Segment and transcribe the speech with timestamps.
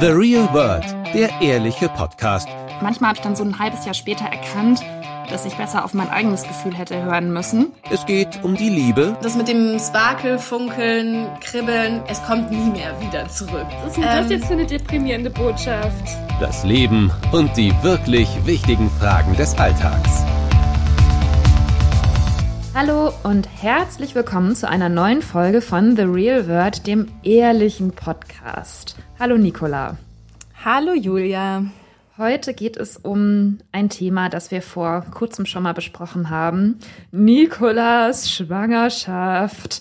[0.00, 2.48] The Real World, der ehrliche Podcast.
[2.80, 4.80] Manchmal habe ich dann so ein halbes Jahr später erkannt,
[5.28, 7.72] dass ich besser auf mein eigenes Gefühl hätte hören müssen.
[7.90, 9.14] Es geht um die Liebe.
[9.20, 13.66] Das mit dem Sparkel, Funkeln, Kribbeln, es kommt nie mehr wieder zurück.
[13.82, 16.08] Was ist denn das jetzt für eine deprimierende Botschaft?
[16.40, 20.24] Das Leben und die wirklich wichtigen Fragen des Alltags.
[22.72, 28.94] Hallo und herzlich willkommen zu einer neuen Folge von The Real World, dem ehrlichen Podcast.
[29.18, 29.96] Hallo Nicola.
[30.64, 31.64] Hallo Julia.
[32.20, 36.78] Heute geht es um ein Thema, das wir vor kurzem schon mal besprochen haben.
[37.12, 39.80] Nikolas Schwangerschaft.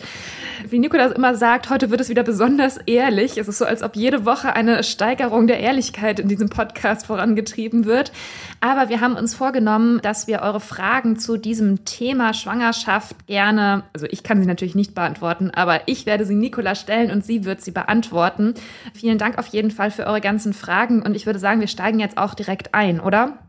[0.69, 3.37] Wie Nikolas immer sagt, heute wird es wieder besonders ehrlich.
[3.37, 7.85] Es ist so, als ob jede Woche eine Steigerung der Ehrlichkeit in diesem Podcast vorangetrieben
[7.85, 8.13] wird.
[8.61, 14.05] Aber wir haben uns vorgenommen, dass wir eure Fragen zu diesem Thema Schwangerschaft gerne, also
[14.09, 17.61] ich kann sie natürlich nicht beantworten, aber ich werde sie Nikola stellen und sie wird
[17.61, 18.53] sie beantworten.
[18.93, 21.99] Vielen Dank auf jeden Fall für eure ganzen Fragen und ich würde sagen, wir steigen
[21.99, 23.39] jetzt auch direkt ein, oder?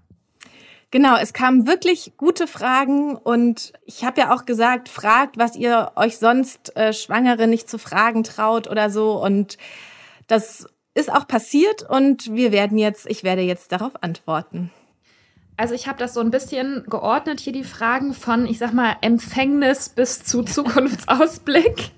[0.91, 5.93] Genau, es kamen wirklich gute Fragen und ich habe ja auch gesagt, fragt, was ihr
[5.95, 9.57] euch sonst äh, Schwangere nicht zu fragen traut oder so und
[10.27, 14.71] das ist auch passiert und wir werden jetzt, ich werde jetzt darauf antworten.
[15.57, 18.97] Also ich habe das so ein bisschen geordnet hier die Fragen von, ich sag mal,
[19.03, 21.91] Empfängnis bis zu Zukunftsausblick.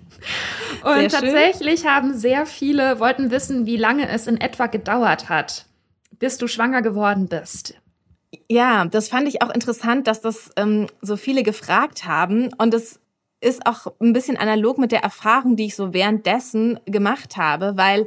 [0.83, 5.67] Und tatsächlich haben sehr viele wollten wissen, wie lange es in etwa gedauert hat,
[6.23, 7.75] bis du schwanger geworden bist.
[8.49, 12.51] Ja, das fand ich auch interessant, dass das ähm, so viele gefragt haben.
[12.59, 13.01] Und es
[13.41, 18.07] ist auch ein bisschen analog mit der Erfahrung, die ich so währenddessen gemacht habe, weil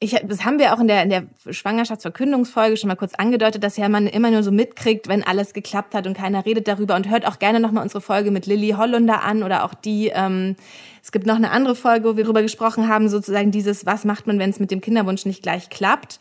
[0.00, 3.76] ich, das haben wir auch in der, in der Schwangerschaftsverkündungsfolge schon mal kurz angedeutet, dass
[3.76, 7.10] ja man immer nur so mitkriegt, wenn alles geklappt hat und keiner redet darüber und
[7.10, 10.54] hört auch gerne nochmal unsere Folge mit Lilly Hollunder an oder auch die, ähm,
[11.02, 14.28] es gibt noch eine andere Folge, wo wir darüber gesprochen haben, sozusagen dieses, was macht
[14.28, 16.20] man, wenn es mit dem Kinderwunsch nicht gleich klappt.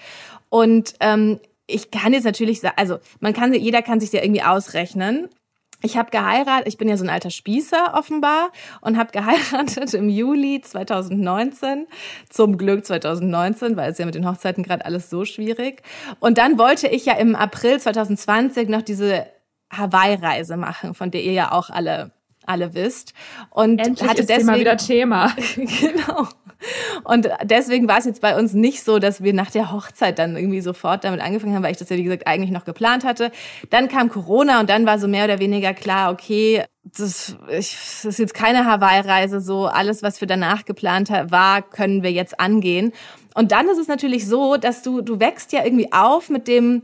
[0.49, 4.43] Und ähm, ich kann jetzt natürlich sagen, also man kann, jeder kann sich ja irgendwie
[4.43, 5.29] ausrechnen.
[5.83, 8.51] Ich habe geheiratet, ich bin ja so ein alter Spießer offenbar
[8.81, 11.85] und habe geheiratet im Juli 2019,
[12.29, 15.83] zum Glück 2019, weil es ja mit den Hochzeiten gerade alles so schwierig.
[16.19, 19.27] Und dann wollte ich ja im April 2020 noch diese
[19.71, 22.11] Hawaii-Reise machen, von der ihr ja auch alle
[22.47, 23.13] alle wisst.
[23.49, 25.35] Und Endlich hatte ist deswegen mal wieder Thema.
[25.55, 26.27] genau.
[27.03, 30.35] Und deswegen war es jetzt bei uns nicht so, dass wir nach der Hochzeit dann
[30.35, 33.31] irgendwie sofort damit angefangen haben, weil ich das ja, wie gesagt, eigentlich noch geplant hatte.
[33.69, 38.05] Dann kam Corona und dann war so mehr oder weniger klar, okay, das, ich, das
[38.05, 42.93] ist jetzt keine Hawaii-Reise, so alles, was wir danach geplant war, können wir jetzt angehen.
[43.35, 46.81] Und dann ist es natürlich so, dass du, du wächst ja irgendwie auf mit dem,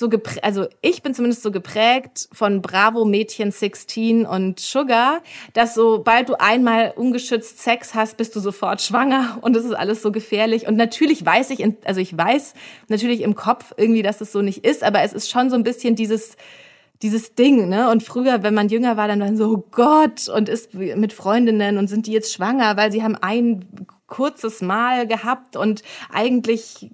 [0.00, 5.20] so geprägt, also ich bin zumindest so geprägt von Bravo Mädchen 16 und Sugar,
[5.52, 10.02] dass sobald du einmal ungeschützt Sex hast, bist du sofort schwanger und das ist alles
[10.02, 10.66] so gefährlich.
[10.66, 12.54] Und natürlich weiß ich, also ich weiß
[12.88, 15.62] natürlich im Kopf irgendwie, dass es so nicht ist, aber es ist schon so ein
[15.62, 16.36] bisschen dieses,
[17.02, 17.90] dieses Ding, ne?
[17.90, 21.78] Und früher, wenn man jünger war, dann war so, oh Gott, und ist mit Freundinnen
[21.78, 23.66] und sind die jetzt schwanger, weil sie haben ein
[24.10, 25.82] kurzes Mal gehabt und
[26.12, 26.90] eigentlich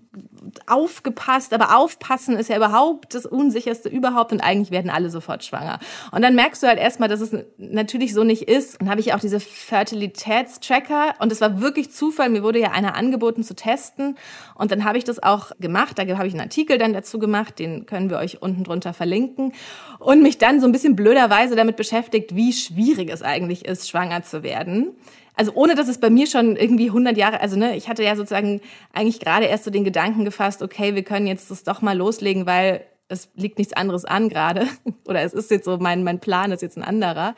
[0.66, 5.80] aufgepasst, aber aufpassen ist ja überhaupt das Unsicherste überhaupt und eigentlich werden alle sofort schwanger.
[6.12, 8.80] Und dann merkst du halt erstmal, dass es natürlich so nicht ist.
[8.80, 12.94] Und habe ich auch diese Fertilitätstracker und es war wirklich Zufall, mir wurde ja einer
[12.94, 14.16] angeboten zu testen
[14.54, 15.98] und dann habe ich das auch gemacht.
[15.98, 19.52] Da habe ich einen Artikel dann dazu gemacht, den können wir euch unten drunter verlinken
[19.98, 24.22] und mich dann so ein bisschen blöderweise damit beschäftigt, wie schwierig es eigentlich ist, schwanger
[24.22, 24.94] zu werden
[25.36, 28.16] also ohne dass es bei mir schon irgendwie 100 Jahre, also ne, ich hatte ja
[28.16, 28.60] sozusagen
[28.92, 32.46] eigentlich gerade erst so den Gedanken gefasst, okay, wir können jetzt das doch mal loslegen,
[32.46, 34.66] weil es liegt nichts anderes an gerade.
[35.06, 37.34] Oder es ist jetzt so mein mein Plan ist jetzt ein anderer.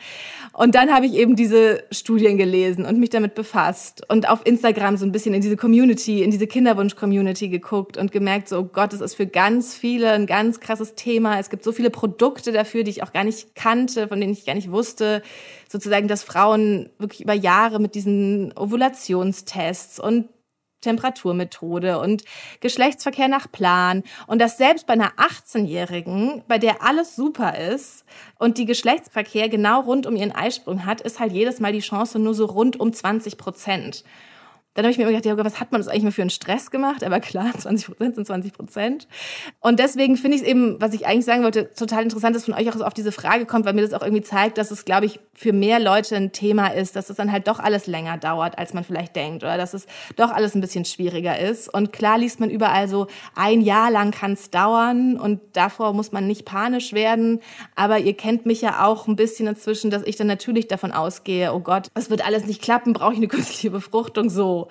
[0.53, 4.97] Und dann habe ich eben diese Studien gelesen und mich damit befasst und auf Instagram
[4.97, 8.65] so ein bisschen in diese Community in diese Kinderwunsch Community geguckt und gemerkt so oh
[8.65, 11.39] Gott es ist für ganz viele ein ganz krasses Thema.
[11.39, 14.47] Es gibt so viele Produkte dafür die ich auch gar nicht kannte von denen ich
[14.47, 15.23] gar nicht wusste.
[15.69, 20.29] Sozusagen dass Frauen wirklich über Jahre mit diesen Ovulationstests und
[20.81, 22.25] Temperaturmethode und
[22.61, 28.05] Geschlechtsverkehr nach Plan und dass selbst bei einer 18-Jährigen, bei der alles super ist
[28.39, 32.19] und die Geschlechtsverkehr genau rund um ihren Eisprung hat, ist halt jedes Mal die Chance
[32.19, 34.05] nur so rund um 20 Prozent.
[34.79, 36.31] Dann habe ich mir immer gedacht, ja, was hat man das eigentlich mal für einen
[36.31, 37.03] Stress gemacht?
[37.03, 39.09] Aber klar, 20 Prozent sind 20 Prozent.
[39.59, 42.55] Und deswegen finde ich es eben, was ich eigentlich sagen wollte, total interessant, dass von
[42.55, 44.85] euch auch so auf diese Frage kommt, weil mir das auch irgendwie zeigt, dass es,
[44.85, 48.19] glaube ich, für mehr Leute ein Thema ist, dass es dann halt doch alles länger
[48.19, 51.75] dauert, als man vielleicht denkt oder dass es doch alles ein bisschen schwieriger ist.
[51.75, 56.13] Und klar liest man überall so, ein Jahr lang kann es dauern und davor muss
[56.13, 57.41] man nicht panisch werden.
[57.75, 61.53] Aber ihr kennt mich ja auch ein bisschen inzwischen, dass ich dann natürlich davon ausgehe,
[61.53, 64.68] oh Gott, es wird alles nicht klappen, brauche ich eine künstliche Befruchtung so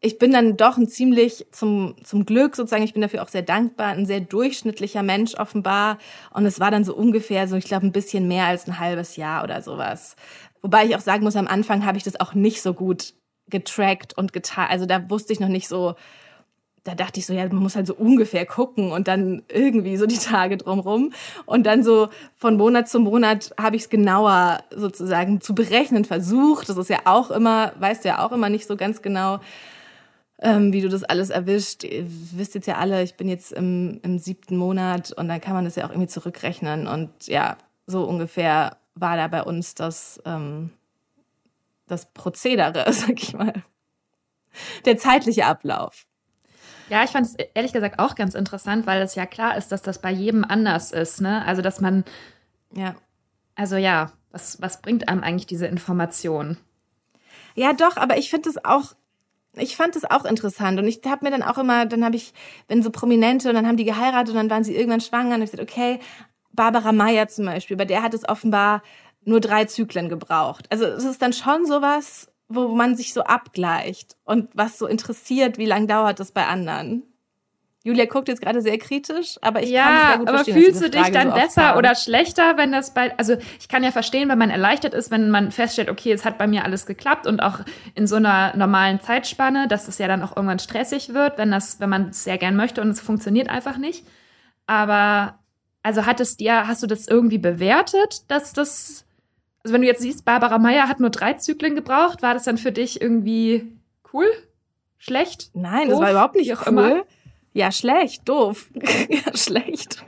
[0.00, 3.42] ich bin dann doch ein ziemlich zum, zum Glück sozusagen, ich bin dafür auch sehr
[3.42, 5.98] dankbar, ein sehr durchschnittlicher Mensch offenbar.
[6.32, 9.16] Und es war dann so ungefähr so, ich glaube, ein bisschen mehr als ein halbes
[9.16, 10.14] Jahr oder sowas.
[10.62, 13.14] Wobei ich auch sagen muss, am Anfang habe ich das auch nicht so gut
[13.48, 14.68] getrackt und getan.
[14.68, 15.94] Also da wusste ich noch nicht so,
[16.86, 20.06] da dachte ich so, ja, man muss halt so ungefähr gucken und dann irgendwie so
[20.06, 21.12] die Tage drumrum.
[21.44, 26.68] Und dann so von Monat zu Monat habe ich es genauer sozusagen zu berechnen versucht.
[26.68, 29.40] Das ist ja auch immer, weißt du ja auch immer nicht so ganz genau,
[30.40, 31.82] ähm, wie du das alles erwischt.
[31.82, 35.54] Ihr wisst jetzt ja alle, ich bin jetzt im, im siebten Monat und dann kann
[35.54, 36.86] man das ja auch irgendwie zurückrechnen.
[36.86, 37.56] Und ja,
[37.86, 40.70] so ungefähr war da bei uns das, ähm,
[41.88, 43.54] das Prozedere, sag ich mal.
[44.84, 46.06] Der zeitliche Ablauf.
[46.88, 49.82] Ja, ich fand es ehrlich gesagt auch ganz interessant, weil es ja klar ist, dass
[49.82, 51.20] das bei jedem anders ist.
[51.20, 51.44] Ne?
[51.44, 52.04] Also, dass man,
[52.72, 52.94] ja,
[53.54, 56.58] also ja, was, was bringt einem eigentlich diese Information?
[57.54, 58.94] Ja, doch, aber ich finde es auch
[59.56, 62.32] ich fand es auch interessant und ich habe mir dann auch immer, dann habe ich,
[62.68, 65.42] wenn so Prominente und dann haben die geheiratet und dann waren sie irgendwann schwanger und
[65.42, 65.98] ich gesagt, okay,
[66.52, 68.82] Barbara Meyer zum Beispiel, bei der hat es offenbar
[69.24, 70.66] nur drei Zyklen gebraucht.
[70.70, 75.58] Also es ist dann schon sowas, wo man sich so abgleicht und was so interessiert,
[75.58, 77.02] wie lange dauert das bei anderen.
[77.86, 80.60] Julia guckt jetzt gerade sehr kritisch, aber ich ja, kann es sehr gut aber verstehen.
[80.60, 83.92] fühlst du dich dann so besser oder schlechter, wenn das bei, also ich kann ja
[83.92, 87.28] verstehen, wenn man erleichtert ist, wenn man feststellt, okay, es hat bei mir alles geklappt
[87.28, 87.60] und auch
[87.94, 91.78] in so einer normalen Zeitspanne, dass es ja dann auch irgendwann stressig wird, wenn das,
[91.78, 94.04] wenn man es sehr gern möchte und es funktioniert einfach nicht.
[94.66, 95.38] Aber,
[95.84, 99.05] also hat es dir, hast du das irgendwie bewertet, dass das,
[99.66, 102.56] also wenn du jetzt siehst, Barbara Meyer hat nur drei Zyklen gebraucht, war das dann
[102.56, 103.66] für dich irgendwie
[104.12, 104.26] cool?
[104.96, 105.50] Schlecht?
[105.54, 106.68] Nein, das war überhaupt nicht cool.
[106.68, 107.02] Immer?
[107.52, 108.70] Ja, schlecht, doof.
[109.08, 110.04] ja, schlecht.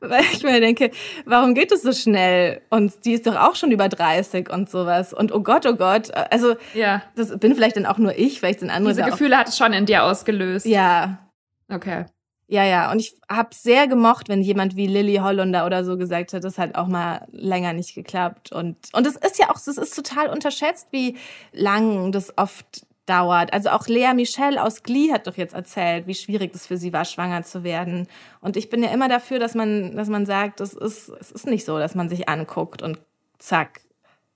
[0.00, 0.90] Weil ich mir denke,
[1.24, 2.60] warum geht es so schnell?
[2.68, 5.14] Und die ist doch auch schon über 30 und sowas.
[5.14, 6.12] Und oh Gott, oh Gott.
[6.30, 7.02] Also, ja.
[7.16, 8.94] das bin vielleicht dann auch nur ich, weil ich den anderen.
[8.94, 10.66] Diese Gefühle hat es schon in dir ausgelöst.
[10.66, 11.30] Ja.
[11.72, 12.04] Okay.
[12.52, 12.90] Ja, ja.
[12.90, 16.58] Und ich habe sehr gemocht, wenn jemand wie Lilly Hollunder oder so gesagt hat, das
[16.58, 18.50] hat auch mal länger nicht geklappt.
[18.50, 21.16] Und und es ist ja auch, es ist total unterschätzt, wie
[21.52, 23.52] lang das oft dauert.
[23.52, 26.92] Also auch Lea Michelle aus Glee hat doch jetzt erzählt, wie schwierig es für sie
[26.92, 28.08] war, schwanger zu werden.
[28.40, 31.46] Und ich bin ja immer dafür, dass man, dass man sagt, es ist, es ist
[31.46, 32.98] nicht so, dass man sich anguckt und
[33.38, 33.80] zack,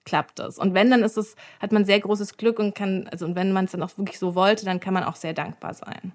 [0.05, 0.57] klappt es.
[0.59, 3.53] Und wenn, dann ist es, hat man sehr großes Glück und kann, also und wenn
[3.53, 6.13] man es dann auch wirklich so wollte, dann kann man auch sehr dankbar sein.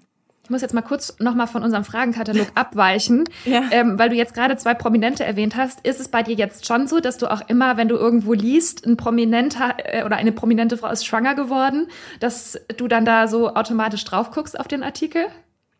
[0.50, 3.62] Ich muss jetzt mal kurz nochmal von unserem Fragenkatalog abweichen, ja.
[3.70, 5.86] ähm, weil du jetzt gerade zwei Prominente erwähnt hast.
[5.86, 8.84] Ist es bei dir jetzt schon so, dass du auch immer, wenn du irgendwo liest,
[8.84, 11.86] ein Prominenter äh, oder eine prominente Frau ist schwanger geworden,
[12.18, 15.26] dass du dann da so automatisch drauf guckst auf den Artikel?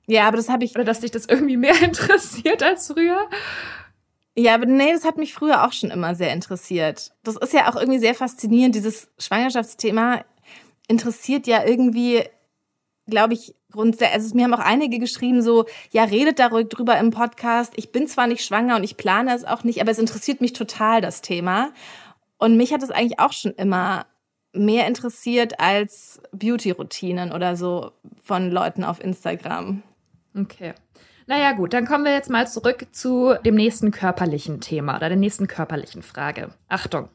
[0.07, 0.77] Ja, aber das habe ich.
[0.77, 3.29] Oder dass dich das irgendwie mehr interessiert als früher?
[4.37, 7.11] Ja, aber nee, das hat mich früher auch schon immer sehr interessiert.
[7.25, 8.77] Das ist ja auch irgendwie sehr faszinierend.
[8.77, 10.25] Dieses Schwangerschaftsthema
[10.87, 12.23] interessiert ja irgendwie,
[13.11, 16.99] glaube ich, grundsätzlich, also mir haben auch einige geschrieben, so, ja, redet da ruhig drüber
[16.99, 17.73] im Podcast.
[17.77, 20.53] Ich bin zwar nicht schwanger und ich plane es auch nicht, aber es interessiert mich
[20.53, 21.73] total, das Thema.
[22.39, 24.07] Und mich hat es eigentlich auch schon immer
[24.53, 27.93] mehr interessiert als Beauty-Routinen oder so
[28.23, 29.83] von Leuten auf Instagram.
[30.37, 30.75] Okay.
[31.27, 35.17] Naja, gut, dann kommen wir jetzt mal zurück zu dem nächsten körperlichen Thema oder der
[35.17, 36.55] nächsten körperlichen Frage.
[36.69, 37.09] Achtung.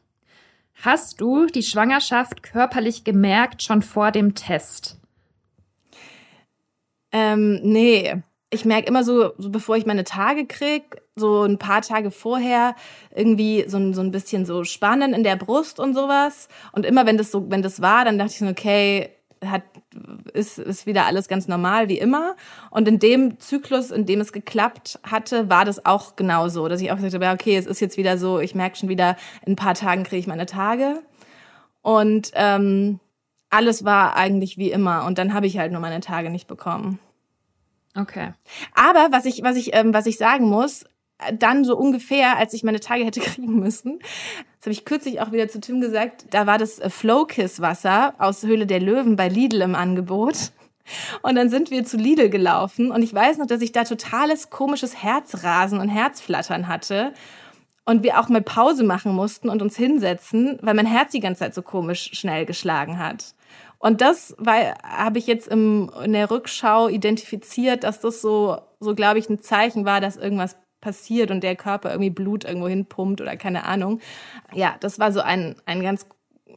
[0.82, 4.98] Hast du die Schwangerschaft körperlich gemerkt schon vor dem Test?
[7.16, 8.14] Ähm, nee.
[8.50, 12.76] Ich merke immer so, so, bevor ich meine Tage krieg, so ein paar Tage vorher,
[13.14, 16.48] irgendwie so, so ein bisschen so Spannen in der Brust und sowas.
[16.72, 19.10] Und immer wenn das so, wenn das war, dann dachte ich so, okay,
[19.44, 19.62] hat,
[20.32, 22.36] ist, ist wieder alles ganz normal wie immer.
[22.70, 26.92] Und in dem Zyklus, in dem es geklappt hatte, war das auch genauso, dass ich
[26.92, 29.56] auch gesagt habe, okay, es ist jetzt wieder so, ich merke schon wieder, in ein
[29.56, 31.02] paar Tagen kriege ich meine Tage.
[31.82, 33.00] Und ähm,
[33.50, 35.04] alles war eigentlich wie immer.
[35.06, 36.98] Und dann habe ich halt nur meine Tage nicht bekommen.
[37.96, 38.32] Okay.
[38.74, 40.84] Aber was ich, was ich, ähm, was ich sagen muss,
[41.32, 43.98] dann so ungefähr, als ich meine Tage hätte kriegen müssen,
[44.58, 48.14] das habe ich kürzlich auch wieder zu Tim gesagt, da war das äh, Flowkiss Wasser
[48.18, 50.52] aus Höhle der Löwen bei Lidl im Angebot.
[51.22, 54.50] Und dann sind wir zu Lidl gelaufen und ich weiß noch, dass ich da totales
[54.50, 57.12] komisches Herzrasen und Herzflattern hatte
[57.86, 61.40] und wir auch mal Pause machen mussten und uns hinsetzen, weil mein Herz die ganze
[61.40, 63.34] Zeit so komisch schnell geschlagen hat.
[63.78, 69.18] Und das habe ich jetzt im, in der Rückschau identifiziert, dass das so, so glaube
[69.18, 73.36] ich, ein Zeichen war, dass irgendwas passiert und der Körper irgendwie Blut irgendwo hinpumpt oder
[73.36, 74.00] keine Ahnung.
[74.54, 76.06] Ja, das war so ein, ein ganz,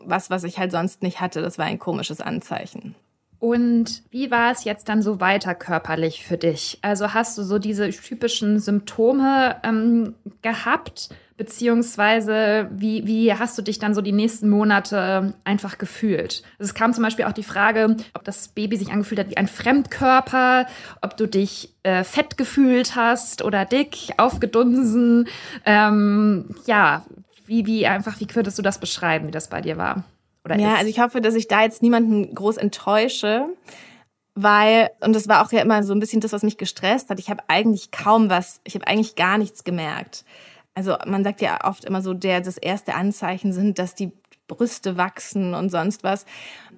[0.06, 1.42] was, was ich halt sonst nicht hatte.
[1.42, 2.96] Das war ein komisches Anzeichen.
[3.40, 6.78] Und wie war es jetzt dann so weiter körperlich für dich?
[6.82, 11.10] Also hast du so diese typischen Symptome ähm, gehabt
[11.40, 16.44] Beziehungsweise, wie, wie hast du dich dann so die nächsten Monate einfach gefühlt?
[16.60, 19.38] Also es kam zum Beispiel auch die Frage, ob das Baby sich angefühlt hat wie
[19.38, 20.68] ein Fremdkörper,
[21.02, 25.30] ob du dich äh, fett gefühlt hast oder dick, aufgedunsen.
[25.64, 27.06] Ähm, ja,
[27.46, 30.04] wie, wie einfach, wie könntest du das beschreiben, wie das bei dir war?
[30.44, 30.80] Oder ja, ist?
[30.80, 33.46] also ich hoffe, dass ich da jetzt niemanden groß enttäusche
[34.42, 37.20] weil, und das war auch ja immer so ein bisschen das, was mich gestresst hat,
[37.20, 40.24] ich habe eigentlich kaum was, ich habe eigentlich gar nichts gemerkt.
[40.80, 44.14] Also man sagt ja oft immer so, der das erste Anzeichen sind, dass die
[44.48, 46.26] Brüste wachsen und sonst was.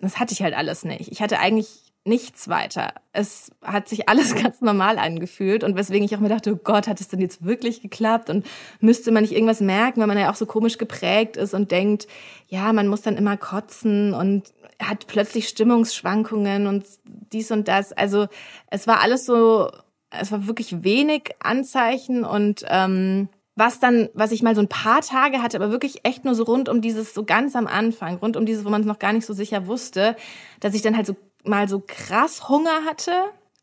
[0.02, 1.12] Das hatte ich halt alles nicht.
[1.12, 1.68] Ich hatte eigentlich
[2.04, 2.96] nichts weiter.
[3.14, 6.88] Es hat sich alles ganz normal angefühlt und weswegen ich auch mir dachte, oh Gott,
[6.88, 8.44] hat es denn jetzt wirklich geklappt und
[8.80, 12.08] müsste man nicht irgendwas merken, weil man ja auch so komisch geprägt ist und denkt,
[12.48, 17.94] ja, man muss dann immer kotzen und hat plötzlich Stimmungsschwankungen und dies und das.
[17.94, 18.26] Also
[18.72, 19.70] es war alles so,
[20.10, 25.02] es war wirklich wenig Anzeichen und ähm, was dann, was ich mal so ein paar
[25.02, 28.38] Tage hatte, aber wirklich echt nur so rund um dieses, so ganz am Anfang, rund
[28.38, 30.16] um dieses, wo man es noch gar nicht so sicher wusste,
[30.60, 33.12] dass ich dann halt so mal so krass Hunger hatte.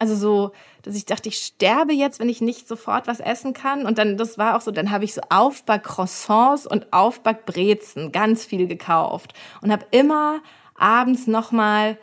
[0.00, 0.52] Also so,
[0.82, 3.84] dass ich dachte, ich sterbe jetzt, wenn ich nicht sofort was essen kann.
[3.84, 8.68] Und dann, das war auch so, dann habe ich so Aufback-Croissants und Aufbackbrezen ganz viel
[8.68, 10.40] gekauft und habe immer
[10.76, 11.98] abends nochmal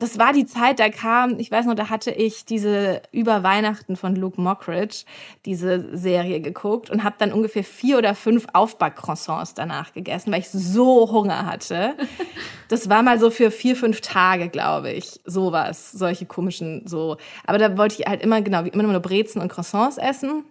[0.00, 3.96] das war die Zeit, da kam, ich weiß noch, da hatte ich diese über Weihnachten
[3.96, 5.04] von Luke Mockridge,
[5.44, 10.50] diese Serie geguckt und habe dann ungefähr vier oder fünf Aufbackcroissants danach gegessen, weil ich
[10.50, 11.94] so Hunger hatte.
[12.70, 17.16] Das war mal so für vier, fünf Tage, glaube ich, sowas, solche komischen so.
[17.46, 20.44] Aber da wollte ich halt immer, genau, immer nur Brezen und Croissants essen.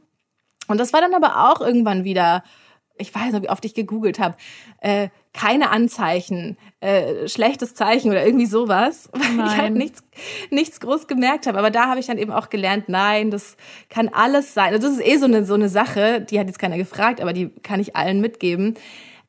[0.68, 2.42] Und das war dann aber auch irgendwann wieder
[2.98, 4.36] ich weiß noch, wie oft ich gegoogelt habe,
[4.82, 9.46] äh, keine Anzeichen, äh, schlechtes Zeichen oder irgendwie sowas, weil nein.
[9.46, 10.04] ich halt nichts,
[10.50, 11.60] nichts groß gemerkt habe.
[11.60, 13.56] Aber da habe ich dann eben auch gelernt, nein, das
[13.90, 14.74] kann alles sein.
[14.74, 17.34] Also das ist eh so eine, so eine Sache, die hat jetzt keiner gefragt, aber
[17.34, 18.74] die kann ich allen mitgeben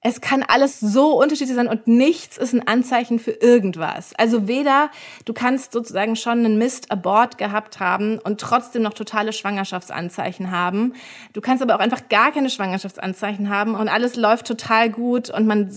[0.08, 4.12] es kann alles so unterschiedlich sein und nichts ist ein Anzeichen für irgendwas.
[4.16, 4.90] Also weder
[5.26, 10.94] du kannst sozusagen schon einen Mist Abort gehabt haben und trotzdem noch totale Schwangerschaftsanzeichen haben.
[11.34, 15.46] Du kannst aber auch einfach gar keine Schwangerschaftsanzeichen haben und alles läuft total gut und
[15.46, 15.68] man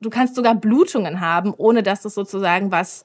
[0.00, 3.04] du kannst sogar Blutungen haben, ohne dass das sozusagen was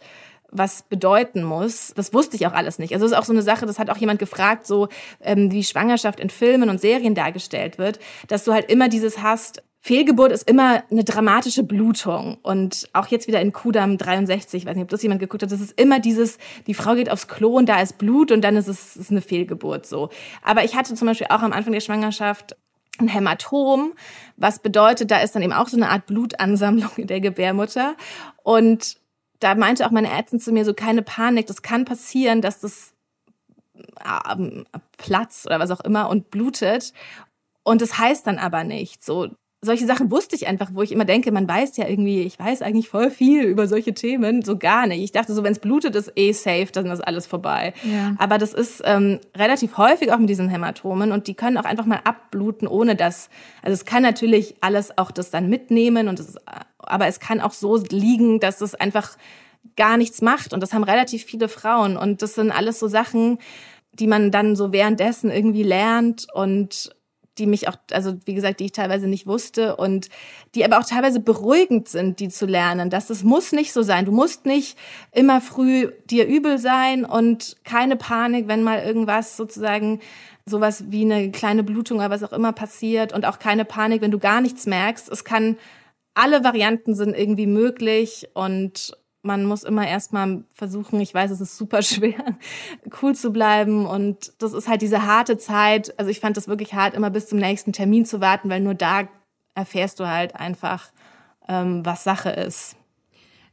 [0.54, 1.94] was bedeuten muss.
[1.96, 2.94] Das wusste ich auch alles nicht.
[2.94, 4.88] Also es ist auch so eine Sache, das hat auch jemand gefragt, so
[5.22, 9.64] ähm, wie Schwangerschaft in Filmen und Serien dargestellt wird, dass du halt immer dieses hast,
[9.86, 12.38] Fehlgeburt ist immer eine dramatische Blutung.
[12.42, 15.52] Und auch jetzt wieder in Kudam 63, ich weiß nicht, ob das jemand geguckt hat,
[15.52, 18.56] das ist immer dieses, die Frau geht aufs Klo und da ist Blut und dann
[18.56, 20.10] ist es ist eine Fehlgeburt so.
[20.42, 22.56] Aber ich hatte zum Beispiel auch am Anfang der Schwangerschaft
[22.98, 23.92] ein Hämatom,
[24.38, 27.96] was bedeutet, da ist dann eben auch so eine Art Blutansammlung in der Gebärmutter.
[28.44, 28.96] Und
[29.44, 32.94] da meinte auch meine Ärztin zu mir so, keine Panik, das kann passieren, dass das
[34.32, 34.66] ähm,
[34.98, 36.94] platzt oder was auch immer und blutet.
[37.64, 39.30] Und das heißt dann aber nicht so,
[39.64, 42.62] solche Sachen wusste ich einfach, wo ich immer denke, man weiß ja irgendwie, ich weiß
[42.62, 45.02] eigentlich voll viel über solche Themen, so gar nicht.
[45.02, 47.74] Ich dachte so, wenn es blutet, ist eh safe, dann ist alles vorbei.
[47.84, 48.14] Ja.
[48.18, 51.86] Aber das ist ähm, relativ häufig auch mit diesen Hämatomen und die können auch einfach
[51.86, 53.30] mal abbluten, ohne dass,
[53.62, 56.36] also es kann natürlich alles auch das dann mitnehmen und es,
[56.80, 59.18] aber es kann auch so liegen, dass es einfach
[59.78, 63.40] gar nichts macht und das haben relativ viele Frauen und das sind alles so Sachen,
[63.94, 66.94] die man dann so währenddessen irgendwie lernt und
[67.38, 70.10] die mich auch, also wie gesagt, die ich teilweise nicht wusste und
[70.56, 74.06] die aber auch teilweise beruhigend sind, die zu lernen, dass es muss nicht so sein.
[74.06, 74.78] Du musst nicht
[75.12, 80.00] immer früh dir übel sein und keine Panik, wenn mal irgendwas sozusagen
[80.46, 84.12] sowas wie eine kleine Blutung oder was auch immer passiert und auch keine Panik, wenn
[84.12, 85.10] du gar nichts merkst.
[85.10, 85.58] Es kann,
[86.14, 91.58] alle Varianten sind irgendwie möglich und man muss immer erstmal versuchen, ich weiß, es ist
[91.58, 92.38] super schwer,
[93.02, 93.86] cool zu bleiben.
[93.86, 95.98] Und das ist halt diese harte Zeit.
[95.98, 98.76] Also ich fand das wirklich hart, immer bis zum nächsten Termin zu warten, weil nur
[98.76, 99.08] da
[99.56, 100.92] erfährst du halt einfach,
[101.48, 102.76] ähm, was Sache ist.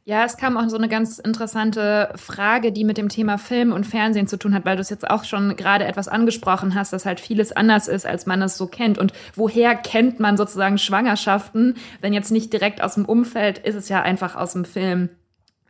[0.03, 3.85] Ja, es kam auch so eine ganz interessante Frage, die mit dem Thema Film und
[3.85, 7.05] Fernsehen zu tun hat, weil du es jetzt auch schon gerade etwas angesprochen hast, dass
[7.05, 8.97] halt vieles anders ist, als man es so kennt.
[8.97, 11.75] Und woher kennt man sozusagen Schwangerschaften?
[12.01, 15.09] Wenn jetzt nicht direkt aus dem Umfeld, ist es ja einfach aus dem Film.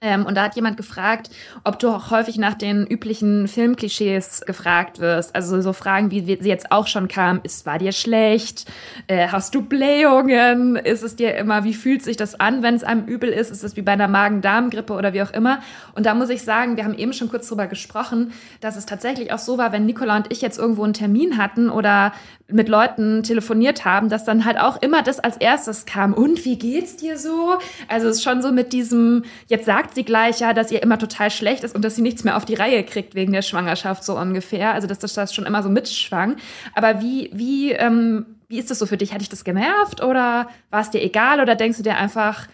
[0.03, 1.29] Ähm, und da hat jemand gefragt,
[1.63, 5.36] ob du auch häufig nach den üblichen Filmklischees gefragt wirst.
[5.36, 8.65] Also so Fragen, wie sie jetzt auch schon kam, ist, war dir schlecht?
[9.05, 10.75] Äh, hast du Blähungen?
[10.75, 13.51] Ist es dir immer, wie fühlt sich das an, wenn es einem übel ist?
[13.51, 15.62] Ist es wie bei einer Magen-Darm-Grippe oder wie auch immer?
[15.93, 19.31] Und da muss ich sagen, wir haben eben schon kurz drüber gesprochen, dass es tatsächlich
[19.31, 22.12] auch so war, wenn Nicola und ich jetzt irgendwo einen Termin hatten oder
[22.51, 26.13] mit Leuten telefoniert haben, dass dann halt auch immer das als erstes kam.
[26.13, 27.58] Und wie geht's dir so?
[27.88, 30.98] Also es ist schon so mit diesem, jetzt sagt sie gleich ja, dass ihr immer
[31.00, 34.04] total schlecht ist und dass sie nichts mehr auf die Reihe kriegt wegen der Schwangerschaft
[34.04, 34.74] so ungefähr.
[34.74, 36.38] Also dass das, das schon immer so mitschwang.
[36.74, 39.14] Aber wie, wie, ähm, Wie ist das so für dich?
[39.14, 42.48] Hat dich das genervt oder war es dir egal oder denkst du dir einfach,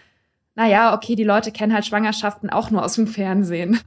[0.54, 3.80] naja, okay, die Leute kennen halt Schwangerschaften auch nur aus dem Fernsehen?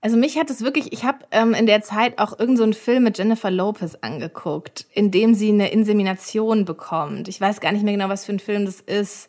[0.00, 3.02] Also mich hat es wirklich, ich habe ähm, in der Zeit auch irgendeinen so Film
[3.02, 7.26] mit Jennifer Lopez angeguckt, in dem sie eine Insemination bekommt.
[7.26, 9.28] Ich weiß gar nicht mehr genau, was für ein Film das ist.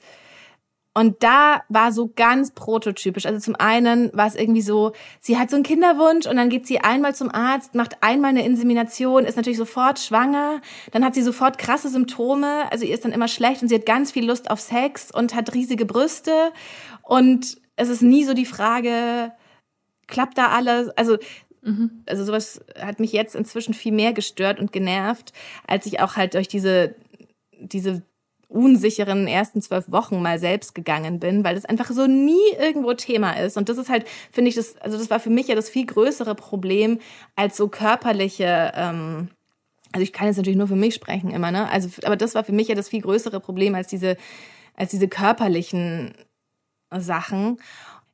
[0.98, 3.28] Und da war so ganz prototypisch.
[3.28, 6.66] Also zum einen war es irgendwie so, sie hat so einen Kinderwunsch und dann geht
[6.66, 10.60] sie einmal zum Arzt, macht einmal eine Insemination, ist natürlich sofort schwanger,
[10.92, 13.86] dann hat sie sofort krasse Symptome, also ihr ist dann immer schlecht und sie hat
[13.86, 16.52] ganz viel Lust auf Sex und hat riesige Brüste
[17.04, 19.34] und es ist nie so die Frage,
[20.08, 20.90] klappt da alles?
[20.98, 21.18] Also
[21.62, 22.02] mhm.
[22.08, 25.32] also sowas hat mich jetzt inzwischen viel mehr gestört und genervt,
[25.68, 26.96] als ich auch halt durch diese
[27.60, 28.02] diese
[28.50, 33.34] unsicheren ersten zwölf Wochen mal selbst gegangen bin, weil das einfach so nie irgendwo Thema
[33.34, 33.58] ist.
[33.58, 35.86] Und das ist halt, finde ich, das, also das war für mich ja das viel
[35.86, 37.00] größere Problem
[37.36, 39.30] als so körperliche, ähm,
[39.92, 41.70] also ich kann jetzt natürlich nur für mich sprechen immer, ne?
[41.70, 44.18] Also, aber das war für mich ja das viel größere Problem als diese,
[44.76, 46.14] als diese körperlichen
[46.92, 47.58] Sachen.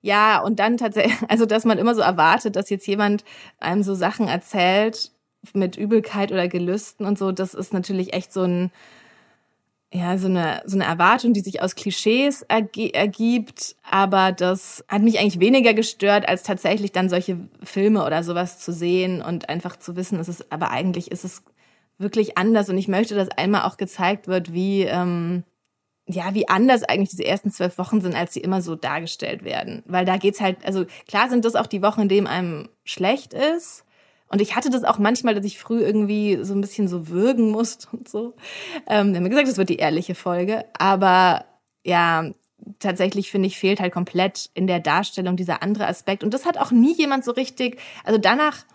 [0.02, 3.24] Ja, und dann tatsächlich, also dass man immer so erwartet, dass jetzt jemand
[3.60, 5.12] einem so Sachen erzählt
[5.54, 8.72] mit Übelkeit oder Gelüsten und so, das ist natürlich echt so ein,
[9.96, 13.76] ja, so eine, so eine Erwartung, die sich aus Klischees ergibt.
[13.90, 18.74] Aber das hat mich eigentlich weniger gestört, als tatsächlich dann solche Filme oder sowas zu
[18.74, 21.44] sehen und einfach zu wissen, es ist, aber eigentlich ist es
[22.00, 22.70] wirklich anders.
[22.70, 25.44] Und ich möchte, dass einmal auch gezeigt wird, wie, ähm,
[26.08, 29.84] ja, wie anders eigentlich diese ersten zwölf Wochen sind, als sie immer so dargestellt werden.
[29.86, 33.36] Weil da geht's halt, also klar sind das auch die Wochen, in denen einem schlecht
[33.36, 33.86] ist.
[34.30, 37.52] Und ich hatte das auch manchmal, dass ich früh irgendwie so ein bisschen so würgen
[37.52, 38.34] musste und so.
[38.88, 40.66] Ähm, wir haben gesagt, das wird die ehrliche Folge.
[40.78, 41.46] Aber
[41.86, 42.32] ja,
[42.80, 46.24] tatsächlich finde ich, fehlt halt komplett in der Darstellung dieser andere Aspekt.
[46.24, 48.66] Und das hat auch nie jemand so richtig, also danach,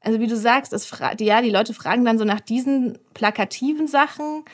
[0.00, 4.44] also wie du sagst, das ja, die Leute fragen dann so nach diesen plakativen Sachen,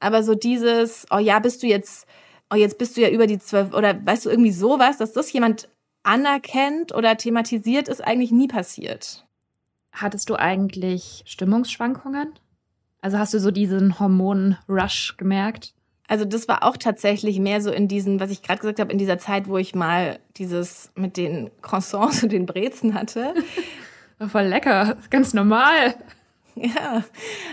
[0.00, 2.06] aber so dieses, oh ja, bist du jetzt,
[2.50, 5.32] oh jetzt bist du ja über die zwölf, oder weißt du, irgendwie sowas, dass das
[5.32, 5.68] jemand
[6.02, 9.23] anerkennt oder thematisiert, ist eigentlich nie passiert.
[9.94, 12.34] Hattest du eigentlich Stimmungsschwankungen?
[13.00, 15.72] Also hast du so diesen Hormon-Rush gemerkt?
[16.08, 18.98] Also das war auch tatsächlich mehr so in diesen, was ich gerade gesagt habe, in
[18.98, 23.34] dieser Zeit, wo ich mal dieses mit den Croissants und den Brezen hatte.
[24.18, 25.94] War voll lecker, ganz normal.
[26.56, 27.04] Ja,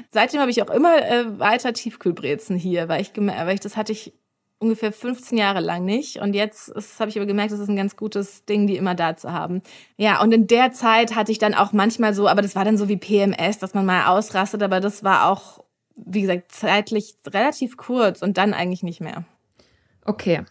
[0.10, 3.91] seitdem habe ich auch immer äh, weiter Tiefkühlbrezen hier, weil ich, weil ich das hatte
[3.91, 4.13] ich
[4.62, 6.17] ungefähr 15 Jahre lang nicht.
[6.17, 9.17] Und jetzt habe ich aber gemerkt, das ist ein ganz gutes Ding, die immer da
[9.17, 9.62] zu haben.
[9.97, 12.78] Ja, und in der Zeit hatte ich dann auch manchmal so, aber das war dann
[12.78, 15.63] so wie PMS, dass man mal ausrastet, aber das war auch,
[15.95, 19.24] wie gesagt, zeitlich relativ kurz und dann eigentlich nicht mehr.
[20.06, 20.43] Okay.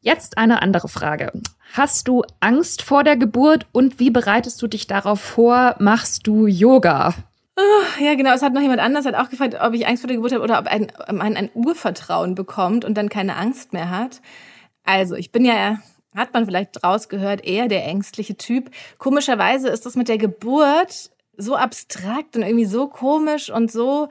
[0.00, 1.32] Jetzt eine andere Frage.
[1.72, 5.74] Hast du Angst vor der Geburt und wie bereitest du dich darauf vor?
[5.80, 7.14] Machst du Yoga?
[7.58, 8.32] Oh, ja, genau.
[8.34, 10.44] Es hat noch jemand anders hat auch gefragt, ob ich Angst vor der Geburt habe
[10.44, 14.20] oder ob ein, ein Urvertrauen bekommt und dann keine Angst mehr hat.
[14.84, 15.80] Also, ich bin ja,
[16.14, 18.70] hat man vielleicht rausgehört, eher der ängstliche Typ.
[18.98, 24.08] Komischerweise ist das mit der Geburt so abstrakt und irgendwie so komisch und so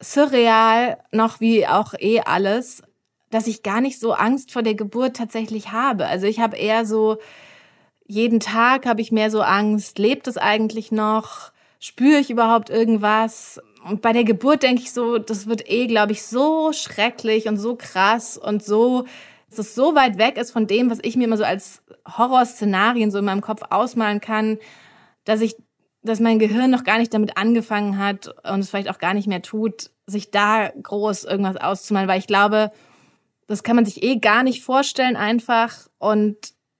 [0.00, 2.82] surreal, noch wie auch eh alles,
[3.30, 6.06] dass ich gar nicht so Angst vor der Geburt tatsächlich habe.
[6.06, 7.18] Also ich habe eher so,
[8.06, 11.52] jeden Tag habe ich mehr so Angst, lebt es eigentlich noch?
[11.80, 13.60] Spüre ich überhaupt irgendwas?
[13.88, 17.56] Und bei der Geburt denke ich so, das wird eh, glaube ich, so schrecklich und
[17.56, 19.06] so krass und so,
[19.48, 23.10] dass es so weit weg ist von dem, was ich mir immer so als Horrorszenarien
[23.10, 24.58] so in meinem Kopf ausmalen kann,
[25.24, 25.56] dass ich,
[26.02, 29.26] dass mein Gehirn noch gar nicht damit angefangen hat und es vielleicht auch gar nicht
[29.26, 32.70] mehr tut, sich da groß irgendwas auszumalen, weil ich glaube,
[33.46, 36.36] das kann man sich eh gar nicht vorstellen einfach und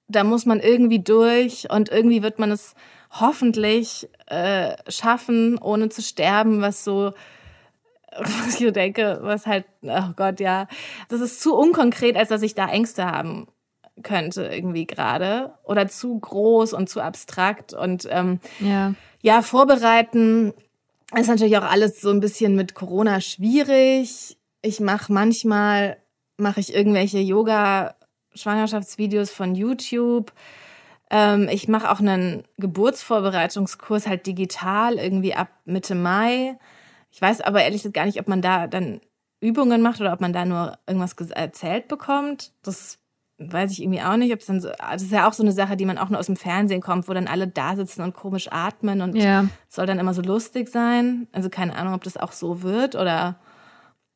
[0.07, 2.75] da muss man irgendwie durch und irgendwie wird man es
[3.11, 7.13] hoffentlich äh, schaffen, ohne zu sterben, was so
[8.17, 10.67] was ich denke, was halt, oh Gott, ja,
[11.09, 13.47] das ist zu unkonkret, als dass ich da Ängste haben
[14.03, 18.95] könnte irgendwie gerade oder zu groß und zu abstrakt und ähm, ja.
[19.21, 20.55] ja, vorbereiten
[21.15, 24.39] ist natürlich auch alles so ein bisschen mit Corona schwierig.
[24.63, 25.99] Ich mache manchmal
[26.39, 27.95] mache ich irgendwelche Yoga
[28.35, 30.33] Schwangerschaftsvideos von YouTube
[31.11, 36.57] ähm, ich mache auch einen Geburtsvorbereitungskurs halt digital irgendwie ab Mitte Mai.
[37.11, 39.01] Ich weiß aber ehrlich gesagt gar nicht, ob man da dann
[39.41, 42.53] Übungen macht oder ob man da nur irgendwas erzählt bekommt.
[42.63, 42.99] Das
[43.39, 45.53] weiß ich irgendwie auch nicht, ob es dann so, das ist ja auch so eine
[45.53, 48.15] Sache, die man auch nur aus dem Fernsehen kommt, wo dann alle da sitzen und
[48.15, 49.47] komisch atmen und ja.
[49.69, 51.27] soll dann immer so lustig sein.
[51.33, 53.41] Also keine Ahnung, ob das auch so wird oder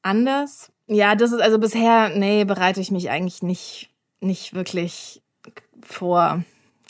[0.03, 0.71] anders.
[0.87, 5.23] Ja, das ist also bisher, nee, bereite ich mich eigentlich nicht, nicht wirklich
[5.81, 6.45] vor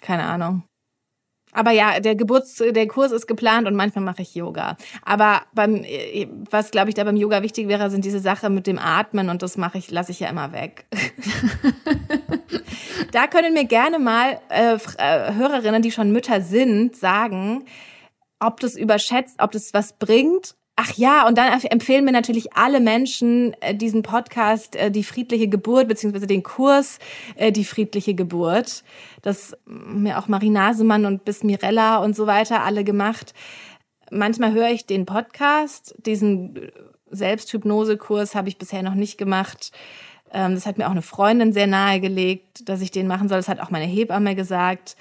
[0.05, 0.65] keine Ahnung.
[1.55, 4.77] Aber ja, der Geburts, der Kurs ist geplant und manchmal mache ich Yoga.
[5.05, 5.85] Aber beim,
[6.51, 9.41] was glaube ich da beim Yoga wichtig wäre, sind diese Sache mit dem Atmen und
[9.41, 10.87] das mache ich, lasse ich ja immer weg.
[13.13, 17.65] da können mir gerne mal äh, äh, Hörerinnen, die schon Mütter sind, sagen,
[18.41, 22.81] ob das überschätzt, ob das was bringt Ach ja, und dann empfehlen mir natürlich alle
[22.81, 26.99] Menschen äh, diesen Podcast äh, Die friedliche Geburt, beziehungsweise den Kurs
[27.37, 28.83] äh, Die friedliche Geburt.
[29.23, 33.35] Das mir auch Marie Nasemann und bis Mirella und so weiter alle gemacht.
[34.11, 36.73] Manchmal höre ich den Podcast, diesen
[37.09, 39.71] Selbsthypnosekurs habe ich bisher noch nicht gemacht.
[40.33, 43.39] Ähm, das hat mir auch eine Freundin sehr nahegelegt, dass ich den machen soll.
[43.39, 44.97] Das hat auch meine Hebamme gesagt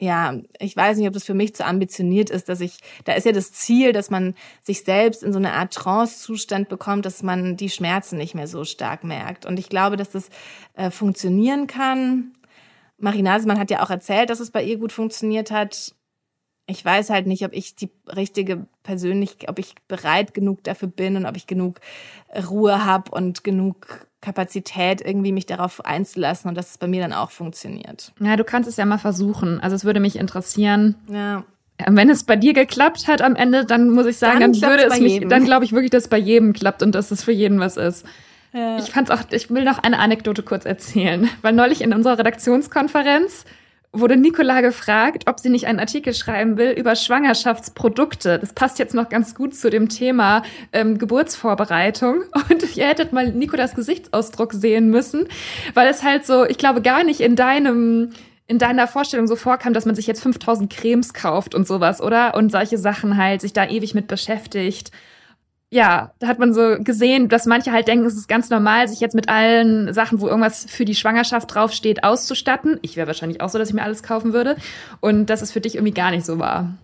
[0.00, 3.26] ja, ich weiß nicht, ob das für mich zu ambitioniert ist, dass ich, da ist
[3.26, 7.58] ja das Ziel, dass man sich selbst in so eine Art Trance-Zustand bekommt, dass man
[7.58, 9.44] die Schmerzen nicht mehr so stark merkt.
[9.44, 10.30] Und ich glaube, dass das
[10.74, 12.32] äh, funktionieren kann.
[12.96, 15.94] Marie Nasemann hat ja auch erzählt, dass es bei ihr gut funktioniert hat.
[16.66, 21.16] Ich weiß halt nicht, ob ich die richtige persönlich, ob ich bereit genug dafür bin
[21.16, 21.80] und ob ich genug
[22.48, 27.12] Ruhe habe und genug Kapazität, irgendwie mich darauf einzulassen und dass es bei mir dann
[27.12, 28.12] auch funktioniert.
[28.20, 29.60] Ja, du kannst es ja mal versuchen.
[29.60, 30.94] Also es würde mich interessieren.
[31.08, 31.44] Ja.
[31.88, 34.84] Wenn es bei dir geklappt hat am Ende, dann muss ich sagen, dann, dann würde
[34.84, 35.28] es mich, jedem.
[35.30, 37.78] dann glaube ich wirklich, dass es bei jedem klappt und dass es für jeden was
[37.78, 38.04] ist.
[38.52, 38.78] Ja.
[38.78, 43.46] Ich fand's auch, ich will noch eine Anekdote kurz erzählen, weil neulich in unserer Redaktionskonferenz
[43.92, 48.38] wurde Nicola gefragt, ob sie nicht einen Artikel schreiben will über Schwangerschaftsprodukte.
[48.38, 52.22] Das passt jetzt noch ganz gut zu dem Thema ähm, Geburtsvorbereitung.
[52.50, 55.26] Und ihr hättet mal Nicolas Gesichtsausdruck sehen müssen,
[55.74, 58.10] weil es halt so, ich glaube, gar nicht in deinem
[58.46, 62.34] in deiner Vorstellung so vorkam, dass man sich jetzt 5000 Cremes kauft und sowas, oder?
[62.34, 64.90] Und solche Sachen halt, sich da ewig mit beschäftigt
[65.70, 68.98] ja, da hat man so gesehen, dass manche halt denken, es ist ganz normal, sich
[68.98, 72.80] jetzt mit allen Sachen, wo irgendwas für die Schwangerschaft draufsteht, auszustatten.
[72.82, 74.56] Ich wäre wahrscheinlich auch so, dass ich mir alles kaufen würde.
[75.00, 76.74] Und dass es für dich irgendwie gar nicht so war.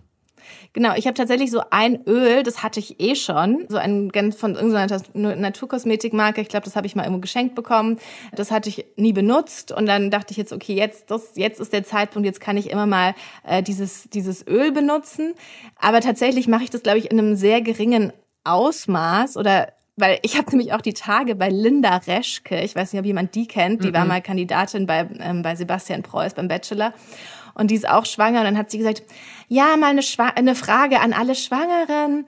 [0.71, 4.55] Genau, ich habe tatsächlich so ein Öl, das hatte ich eh schon, so ein von
[4.55, 6.39] irgendeiner Naturkosmetikmarke.
[6.39, 7.97] Ich glaube, das habe ich mal irgendwo geschenkt bekommen.
[8.33, 11.73] Das hatte ich nie benutzt und dann dachte ich jetzt, okay, jetzt das, jetzt ist
[11.73, 15.33] der Zeitpunkt, jetzt kann ich immer mal äh, dieses dieses Öl benutzen.
[15.79, 18.13] Aber tatsächlich mache ich das, glaube ich, in einem sehr geringen
[18.47, 22.99] Ausmaß oder weil ich habe nämlich auch die Tage bei Linda Reschke, ich weiß nicht,
[22.99, 23.93] ob jemand die kennt, die mhm.
[23.93, 26.93] war mal Kandidatin bei, ähm, bei Sebastian Preuß beim Bachelor
[27.57, 29.03] und die ist auch schwanger und dann hat sie gesagt,
[29.47, 32.25] ja, mal eine, Schwa eine Frage an alle Schwangeren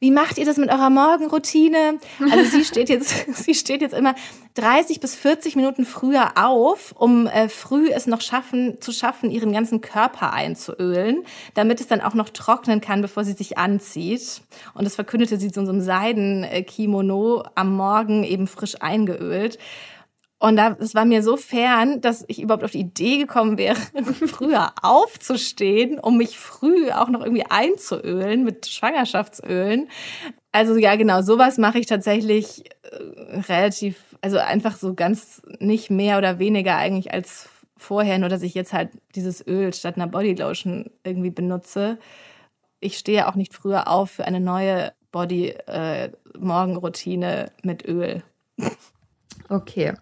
[0.00, 1.98] wie macht ihr das mit eurer Morgenroutine?
[2.30, 4.14] Also sie steht jetzt, sie steht jetzt immer
[4.54, 9.52] 30 bis 40 Minuten früher auf, um äh, früh es noch schaffen, zu schaffen, ihren
[9.52, 14.40] ganzen Körper einzuölen, damit es dann auch noch trocknen kann, bevor sie sich anzieht.
[14.72, 19.58] Und das verkündete sie zu so einem Seidenkimono am Morgen eben frisch eingeölt.
[20.42, 23.76] Und es war mir so fern, dass ich überhaupt auf die Idee gekommen wäre,
[24.26, 29.90] früher aufzustehen, um mich früh auch noch irgendwie einzuölen mit Schwangerschaftsölen.
[30.50, 36.16] Also ja, genau, sowas mache ich tatsächlich äh, relativ, also einfach so ganz nicht mehr
[36.16, 40.88] oder weniger eigentlich als vorher, nur dass ich jetzt halt dieses Öl statt einer Bodylotion
[41.04, 41.98] irgendwie benutze.
[42.80, 48.22] Ich stehe auch nicht früher auf für eine neue Body-Morgenroutine äh, mit Öl.
[49.50, 49.92] Okay.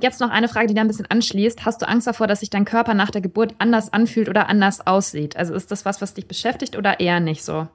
[0.00, 1.66] Jetzt noch eine Frage, die da ein bisschen anschließt.
[1.66, 4.86] Hast du Angst davor, dass sich dein Körper nach der Geburt anders anfühlt oder anders
[4.86, 5.36] aussieht?
[5.36, 7.68] Also ist das was, was dich beschäftigt oder eher nicht so?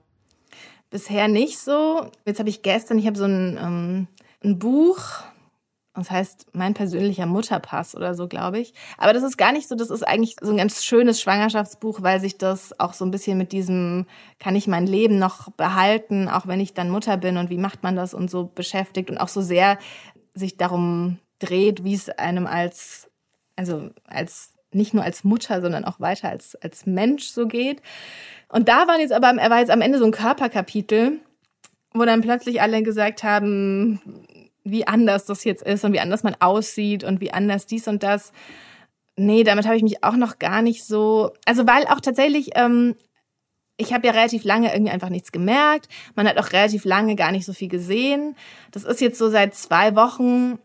[0.90, 2.10] Bisher nicht so.
[2.26, 4.08] Jetzt habe ich gestern, ich habe so ein, ähm,
[4.44, 5.00] ein Buch,
[5.94, 8.74] das heißt mein persönlicher Mutterpass oder so, glaube ich.
[8.98, 12.20] Aber das ist gar nicht so, das ist eigentlich so ein ganz schönes Schwangerschaftsbuch, weil
[12.20, 14.08] sich das auch so ein bisschen mit diesem,
[14.40, 17.84] kann ich mein Leben noch behalten, auch wenn ich dann Mutter bin und wie macht
[17.84, 19.78] man das und so beschäftigt und auch so sehr
[20.34, 23.10] sich darum dreht, wie es einem als,
[23.56, 27.82] also als nicht nur als Mutter, sondern auch weiter als, als Mensch so geht.
[28.50, 31.20] Und da waren jetzt aber, er war jetzt am Ende so ein Körperkapitel,
[31.94, 34.00] wo dann plötzlich alle gesagt haben,
[34.64, 38.04] wie anders das jetzt ist und wie anders man aussieht und wie anders dies und
[38.04, 38.34] das.
[39.16, 41.32] Nee, damit habe ich mich auch noch gar nicht so.
[41.46, 42.96] Also weil auch tatsächlich, ähm,
[43.78, 45.88] ich habe ja relativ lange irgendwie einfach nichts gemerkt.
[46.16, 48.36] Man hat auch relativ lange gar nicht so viel gesehen.
[48.72, 50.60] Das ist jetzt so seit zwei Wochen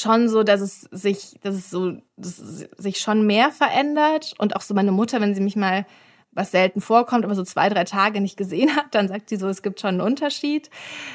[0.00, 4.56] schon so, dass es sich, dass es so, dass es sich schon mehr verändert und
[4.56, 5.86] auch so meine Mutter, wenn sie mich mal
[6.36, 9.48] was selten vorkommt, aber so zwei, drei Tage nicht gesehen hat, dann sagt sie so,
[9.48, 10.70] es gibt schon einen Unterschied.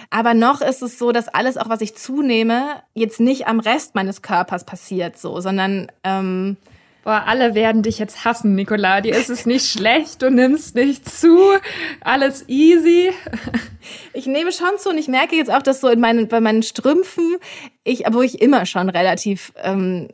[0.10, 3.96] Aber noch ist es so, dass alles, auch was ich zunehme, jetzt nicht am Rest
[3.96, 6.58] meines Körpers passiert so, sondern ähm,
[7.04, 9.02] Boah, alle werden dich jetzt hassen, Nicola.
[9.02, 11.38] Dir ist es nicht schlecht, du nimmst nicht zu.
[12.02, 13.12] Alles easy.
[14.14, 16.62] Ich nehme schon zu und ich merke jetzt auch, dass so in meinen, bei meinen
[16.62, 17.38] Strümpfen,
[17.84, 20.10] ich, wo ich immer schon relativ ähm,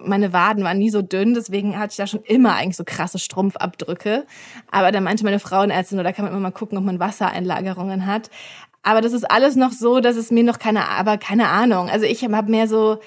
[0.00, 3.18] meine Waden waren nie so dünn, deswegen hatte ich da schon immer eigentlich so krasse
[3.18, 4.26] Strumpfabdrücke.
[4.70, 8.30] Aber da meinte meine Frauenärztin, da kann man immer mal gucken, ob man Wassereinlagerungen hat.
[8.82, 11.88] Aber das ist alles noch so, dass es mir noch keine, aber keine Ahnung.
[11.88, 12.98] Also ich habe mehr so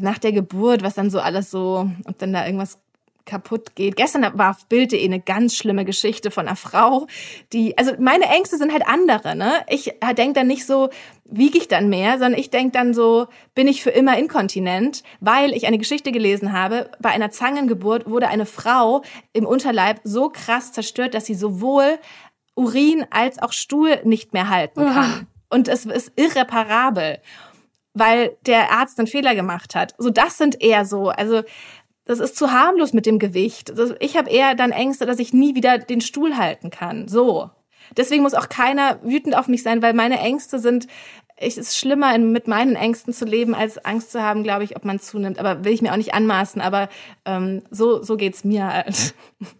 [0.00, 2.78] nach der Geburt, was dann so alles so, ob dann da irgendwas
[3.24, 3.96] kaputt geht.
[3.96, 7.06] Gestern war auf Bild.de eine ganz schlimme Geschichte von einer Frau,
[7.52, 9.64] die, also meine Ängste sind halt andere, ne?
[9.68, 10.90] Ich denke dann nicht so,
[11.24, 15.52] wiege ich dann mehr, sondern ich denke dann so, bin ich für immer inkontinent, weil
[15.52, 20.72] ich eine Geschichte gelesen habe, bei einer Zangengeburt wurde eine Frau im Unterleib so krass
[20.72, 21.98] zerstört, dass sie sowohl
[22.54, 25.26] Urin als auch Stuhl nicht mehr halten kann.
[25.48, 27.18] Und es ist irreparabel,
[27.94, 29.94] weil der Arzt einen Fehler gemacht hat.
[29.98, 31.42] So, das sind eher so, also
[32.04, 33.72] das ist zu harmlos mit dem Gewicht.
[34.00, 37.06] Ich habe eher dann Ängste, dass ich nie wieder den Stuhl halten kann.
[37.08, 37.50] So.
[37.96, 40.86] Deswegen muss auch keiner wütend auf mich sein, weil meine Ängste sind,
[41.36, 44.84] es ist schlimmer, mit meinen Ängsten zu leben, als Angst zu haben, glaube ich, ob
[44.84, 45.38] man zunimmt.
[45.38, 46.88] Aber will ich mir auch nicht anmaßen, aber
[47.24, 49.14] ähm, so, so geht's mir halt.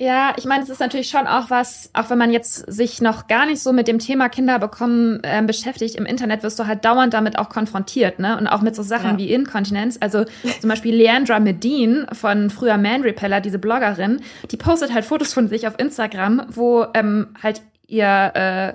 [0.00, 3.28] Ja, ich meine, es ist natürlich schon auch was, auch wenn man jetzt sich noch
[3.28, 6.84] gar nicht so mit dem Thema Kinder bekommen äh, beschäftigt, im Internet wirst du halt
[6.84, 8.36] dauernd damit auch konfrontiert, ne?
[8.36, 9.18] Und auch mit so Sachen ja.
[9.18, 9.96] wie Inkontinenz.
[10.00, 10.24] Also
[10.60, 15.46] zum Beispiel Leandra Medin von früher Man Repeller, diese Bloggerin, die postet halt Fotos von
[15.46, 18.72] sich auf Instagram, wo ähm, halt ihr äh,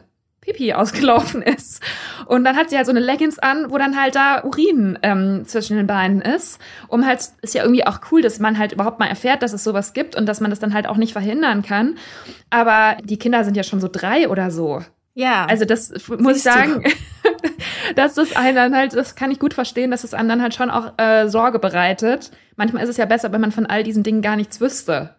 [0.50, 1.82] Pipi ausgelaufen ist.
[2.26, 5.46] Und dann hat sie halt so eine Leggings an, wo dann halt da Urin ähm,
[5.46, 6.60] zwischen den Beinen ist.
[6.88, 9.64] Um halt, ist ja irgendwie auch cool, dass man halt überhaupt mal erfährt, dass es
[9.64, 11.98] sowas gibt und dass man das dann halt auch nicht verhindern kann.
[12.50, 14.82] Aber die Kinder sind ja schon so drei oder so.
[15.14, 15.46] Ja.
[15.46, 16.84] Also das muss ich sagen,
[17.96, 20.54] dass das einen dann halt, das kann ich gut verstehen, dass es einem dann halt
[20.54, 22.32] schon auch äh, Sorge bereitet.
[22.56, 25.16] Manchmal ist es ja besser, wenn man von all diesen Dingen gar nichts wüsste.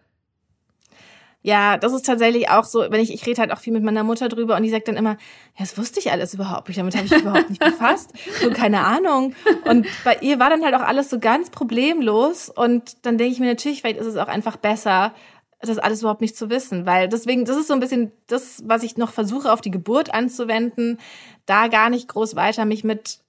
[1.43, 4.03] Ja, das ist tatsächlich auch so, wenn ich, ich rede halt auch viel mit meiner
[4.03, 6.95] Mutter drüber und die sagt dann immer, ja, das wusste ich alles überhaupt nicht, damit
[6.95, 9.33] habe ich überhaupt nicht befasst, so keine Ahnung.
[9.65, 13.39] Und bei ihr war dann halt auch alles so ganz problemlos und dann denke ich
[13.39, 15.13] mir natürlich, vielleicht ist es auch einfach besser,
[15.61, 18.83] das alles überhaupt nicht zu wissen, weil deswegen, das ist so ein bisschen das, was
[18.83, 20.99] ich noch versuche auf die Geburt anzuwenden,
[21.45, 23.19] da gar nicht groß weiter mich mit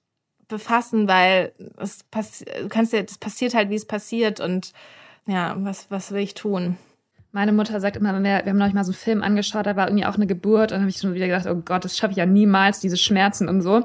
[0.47, 4.73] befassen, weil es passiert, kannst ja, das passiert halt, wie es passiert und
[5.25, 6.77] ja, was, was will ich tun?
[7.35, 9.87] Meine Mutter sagt immer, wir, wir haben neulich mal so einen Film angeschaut, da war
[9.87, 12.11] irgendwie auch eine Geburt und dann habe ich schon wieder gedacht, oh Gott, das schaffe
[12.11, 13.83] ich ja niemals, diese Schmerzen und so.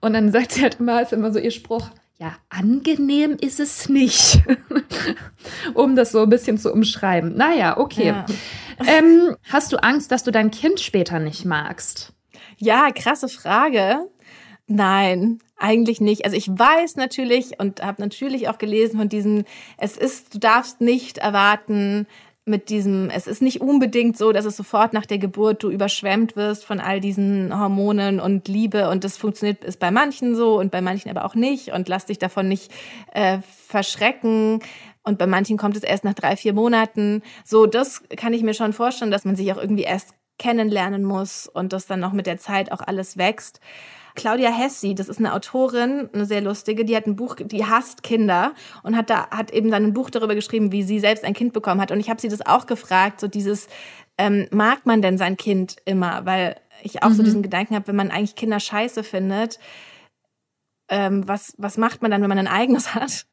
[0.00, 3.90] Und dann sagt sie halt immer, ist immer so ihr Spruch, ja, angenehm ist es
[3.90, 4.42] nicht.
[5.74, 7.36] um das so ein bisschen zu umschreiben.
[7.36, 8.06] Naja, okay.
[8.06, 8.26] Ja.
[8.86, 12.14] Ähm, hast du Angst, dass du dein Kind später nicht magst?
[12.56, 14.08] Ja, krasse Frage.
[14.66, 16.24] Nein, eigentlich nicht.
[16.24, 19.44] Also ich weiß natürlich und habe natürlich auch gelesen von diesen,
[19.76, 22.06] es ist, du darfst nicht erwarten,
[22.48, 26.36] mit diesem, es ist nicht unbedingt so, dass es sofort nach der Geburt du überschwemmt
[26.36, 30.70] wirst von all diesen Hormonen und Liebe und das funktioniert ist bei manchen so und
[30.70, 32.72] bei manchen aber auch nicht und lass dich davon nicht
[33.12, 34.60] äh, verschrecken.
[35.02, 37.22] Und bei manchen kommt es erst nach drei, vier Monaten.
[37.44, 41.46] So, das kann ich mir schon vorstellen, dass man sich auch irgendwie erst kennenlernen muss
[41.46, 43.60] und das dann noch mit der Zeit auch alles wächst.
[44.18, 48.02] Claudia Hessi, das ist eine Autorin, eine sehr lustige, die hat ein Buch, die hasst
[48.02, 48.52] Kinder
[48.82, 51.52] und hat da hat eben dann ein Buch darüber geschrieben, wie sie selbst ein Kind
[51.52, 51.92] bekommen hat.
[51.92, 53.68] Und ich habe sie das auch gefragt, so dieses
[54.18, 57.14] ähm, mag man denn sein Kind immer, weil ich auch mhm.
[57.14, 59.60] so diesen Gedanken habe, wenn man eigentlich Kinder scheiße findet,
[60.88, 63.24] ähm, was, was macht man dann, wenn man ein eigenes hat?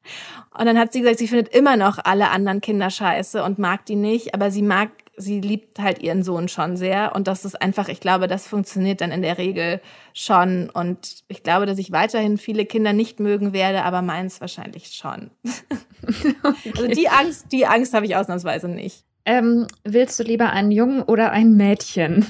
[0.55, 3.87] Und dann hat sie gesagt, sie findet immer noch alle anderen Kinder scheiße und mag
[3.87, 7.61] die nicht, aber sie mag sie liebt halt ihren Sohn schon sehr und das ist
[7.61, 9.81] einfach, ich glaube, das funktioniert dann in der Regel
[10.13, 14.87] schon und ich glaube, dass ich weiterhin viele Kinder nicht mögen werde, aber meins wahrscheinlich
[14.87, 15.31] schon.
[16.43, 16.73] okay.
[16.75, 19.05] Also die Angst, die Angst habe ich ausnahmsweise nicht.
[19.25, 22.25] Ähm, willst du lieber einen Jungen oder ein Mädchen?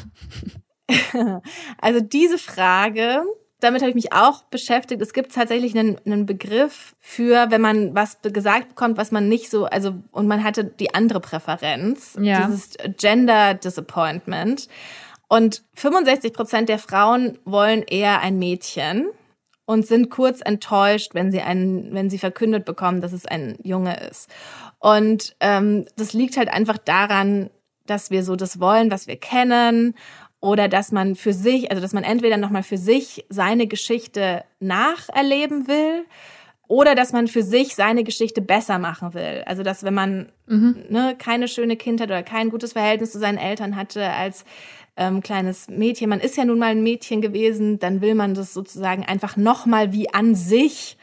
[1.81, 3.23] also diese Frage
[3.59, 5.01] damit habe ich mich auch beschäftigt.
[5.01, 9.49] Es gibt tatsächlich einen, einen Begriff für, wenn man was gesagt bekommt, was man nicht
[9.49, 12.17] so, also, und man hatte die andere Präferenz.
[12.19, 12.47] Ja.
[12.47, 14.67] Dieses Gender Disappointment.
[15.27, 19.07] Und 65 Prozent der Frauen wollen eher ein Mädchen
[19.65, 23.99] und sind kurz enttäuscht, wenn sie einen, wenn sie verkündet bekommen, dass es ein Junge
[24.07, 24.29] ist.
[24.79, 27.49] Und ähm, das liegt halt einfach daran,
[27.87, 29.95] dass wir so das wollen, was wir kennen
[30.45, 35.67] oder dass man für sich, also dass man entweder nochmal für sich seine Geschichte nacherleben
[35.67, 36.05] will
[36.67, 39.43] oder dass man für sich seine Geschichte besser machen will.
[39.47, 40.85] Also dass wenn man mhm.
[40.89, 44.45] ne, keine schöne Kindheit oder kein gutes Verhältnis zu seinen Eltern hatte als
[44.97, 48.53] ähm, kleines Mädchen, man ist ja nun mal ein Mädchen gewesen, dann will man das
[48.53, 50.95] sozusagen einfach nochmal wie an sich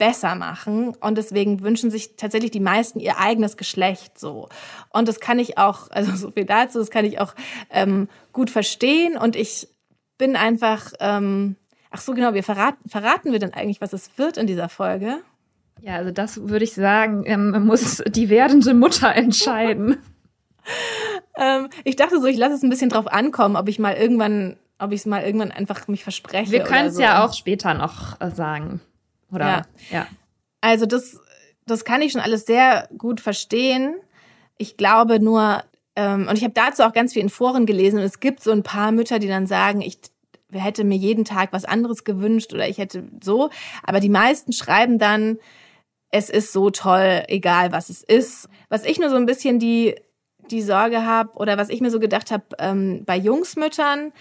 [0.00, 0.96] besser machen.
[1.00, 4.48] Und deswegen wünschen sich tatsächlich die meisten ihr eigenes Geschlecht so.
[4.88, 7.34] Und das kann ich auch, also so viel dazu, das kann ich auch
[7.70, 9.16] ähm, gut verstehen.
[9.16, 9.68] Und ich
[10.18, 11.56] bin einfach, ähm,
[11.90, 15.18] ach so genau, wir verraten, verraten wir denn eigentlich, was es wird in dieser Folge?
[15.82, 19.98] Ja, also das würde ich sagen, ähm, muss die werdende Mutter entscheiden.
[21.36, 24.56] ähm, ich dachte so, ich lasse es ein bisschen drauf ankommen, ob ich mal irgendwann,
[24.78, 26.52] ob ich es mal irgendwann einfach mich verspreche.
[26.52, 27.02] Wir können es so.
[27.02, 28.80] ja auch später noch äh, sagen.
[29.32, 29.46] Oder?
[29.46, 29.64] Ja.
[29.90, 30.06] ja.
[30.60, 31.20] Also das,
[31.66, 33.94] das kann ich schon alles sehr gut verstehen.
[34.58, 35.62] Ich glaube nur,
[35.96, 38.52] ähm, und ich habe dazu auch ganz viel in Foren gelesen und es gibt so
[38.52, 39.98] ein paar Mütter, die dann sagen, ich
[40.52, 43.50] hätte mir jeden Tag was anderes gewünscht oder ich hätte so.
[43.82, 45.38] Aber die meisten schreiben dann,
[46.10, 48.48] es ist so toll, egal was es ist.
[48.68, 49.94] Was ich nur so ein bisschen die,
[50.50, 54.12] die Sorge habe oder was ich mir so gedacht habe ähm, bei Jungsmüttern,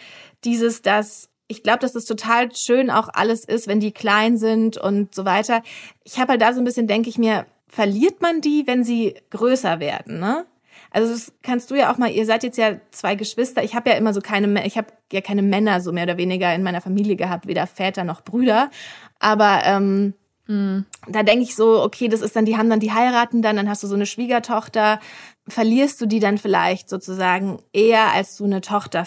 [0.43, 4.77] dieses, dass ich glaube, dass das total schön auch alles ist, wenn die klein sind
[4.77, 5.63] und so weiter.
[6.03, 9.15] Ich habe halt da so ein bisschen, denke ich mir, verliert man die, wenn sie
[9.31, 10.45] größer werden, ne?
[10.91, 13.63] Also das kannst du ja auch mal, ihr seid jetzt ja zwei Geschwister.
[13.63, 16.53] Ich habe ja immer so keine, ich habe ja keine Männer so mehr oder weniger
[16.53, 18.71] in meiner Familie gehabt, weder Väter noch Brüder.
[19.19, 20.13] Aber ähm,
[20.47, 20.85] mhm.
[21.07, 23.69] da denke ich so, okay, das ist dann, die haben dann, die heiraten dann, dann
[23.69, 24.99] hast du so eine Schwiegertochter.
[25.47, 29.05] Verlierst du die dann vielleicht sozusagen eher, als du eine Tochter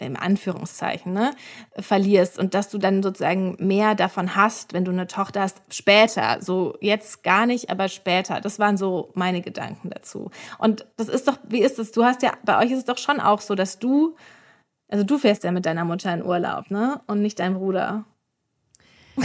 [0.00, 1.32] im Anführungszeichen, ne,
[1.78, 6.38] verlierst und dass du dann sozusagen mehr davon hast, wenn du eine Tochter hast, später.
[6.40, 8.40] So jetzt gar nicht, aber später.
[8.40, 10.30] Das waren so meine Gedanken dazu.
[10.58, 11.92] Und das ist doch, wie ist es?
[11.92, 14.16] Du hast ja, bei euch ist es doch schon auch so, dass du,
[14.88, 17.00] also du fährst ja mit deiner Mutter in Urlaub, ne?
[17.06, 18.04] Und nicht dein Bruder.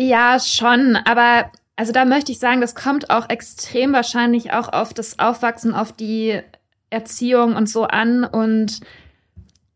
[0.00, 4.94] Ja, schon, aber also da möchte ich sagen, das kommt auch extrem wahrscheinlich auch auf
[4.94, 6.40] das Aufwachsen, auf die
[6.90, 8.80] Erziehung und so an und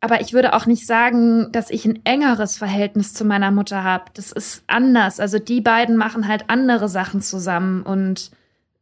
[0.03, 4.07] aber ich würde auch nicht sagen, dass ich ein engeres Verhältnis zu meiner Mutter habe.
[4.15, 5.21] Das ist anders.
[5.21, 8.33] Also die beiden machen halt andere Sachen zusammen und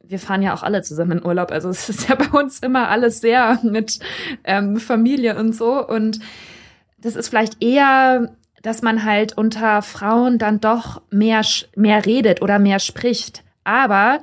[0.03, 1.53] wir fahren ja auch alle zusammen in Urlaub.
[1.53, 3.99] Also es ist ja bei uns immer alles sehr mit
[4.45, 5.87] ähm, Familie und so.
[5.87, 6.21] Und
[6.97, 11.43] das ist vielleicht eher, dass man halt unter Frauen dann doch mehr,
[11.77, 13.45] mehr redet oder mehr spricht.
[13.63, 14.21] Aber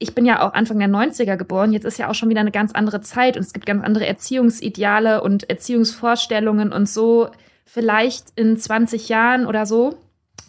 [0.00, 2.50] ich bin ja auch Anfang der 90er geboren, jetzt ist ja auch schon wieder eine
[2.50, 7.28] ganz andere Zeit und es gibt ganz andere Erziehungsideale und Erziehungsvorstellungen und so.
[7.66, 9.98] Vielleicht in 20 Jahren oder so,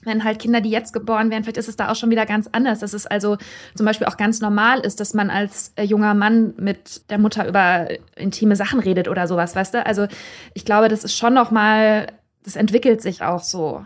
[0.03, 2.47] wenn halt Kinder, die jetzt geboren werden, vielleicht ist es da auch schon wieder ganz
[2.51, 2.79] anders.
[2.79, 3.37] Dass es also
[3.75, 7.45] zum Beispiel auch ganz normal ist, dass man als äh, junger Mann mit der Mutter
[7.45, 9.85] über intime Sachen redet oder sowas, weißt du?
[9.85, 10.07] Also
[10.53, 12.07] ich glaube, das ist schon noch mal,
[12.43, 13.85] das entwickelt sich auch so.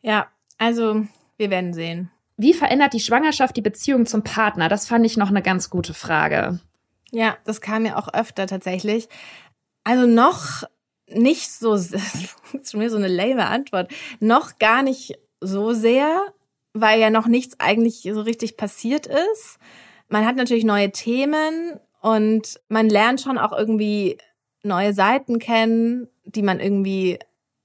[0.00, 1.04] Ja, also
[1.36, 2.10] wir werden sehen.
[2.36, 4.68] Wie verändert die Schwangerschaft die Beziehung zum Partner?
[4.68, 6.60] Das fand ich noch eine ganz gute Frage.
[7.10, 9.08] Ja, das kam mir auch öfter tatsächlich.
[9.84, 10.64] Also noch
[11.08, 16.20] nicht so, das ist schon wieder so eine lame Antwort, noch gar nicht so sehr,
[16.72, 19.58] weil ja noch nichts eigentlich so richtig passiert ist.
[20.08, 24.18] Man hat natürlich neue Themen und man lernt schon auch irgendwie
[24.62, 27.18] neue Seiten kennen, die man irgendwie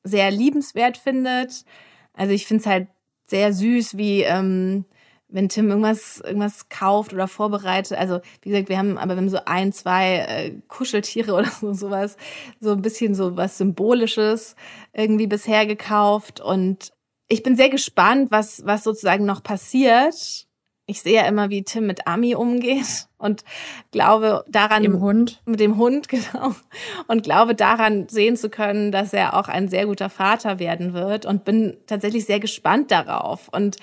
[0.03, 1.65] sehr liebenswert findet.
[2.13, 2.87] Also ich finde es halt
[3.31, 4.85] sehr süß, wie ähm,
[5.31, 7.97] wenn Tim irgendwas, irgendwas kauft oder vorbereitet.
[7.97, 11.73] Also, wie gesagt, wir haben aber wir haben so ein, zwei äh, Kuscheltiere oder so,
[11.73, 12.17] sowas,
[12.59, 14.55] so ein bisschen so was Symbolisches
[14.93, 16.39] irgendwie bisher gekauft.
[16.39, 16.93] Und
[17.27, 20.47] ich bin sehr gespannt, was, was sozusagen noch passiert.
[20.87, 23.43] Ich sehe ja immer, wie Tim mit Ami umgeht und
[23.91, 24.83] glaube daran.
[24.83, 25.41] Im Hund.
[25.45, 26.55] Mit dem Hund, genau.
[27.07, 31.25] Und glaube daran sehen zu können, dass er auch ein sehr guter Vater werden wird
[31.25, 33.47] und bin tatsächlich sehr gespannt darauf.
[33.49, 33.77] Und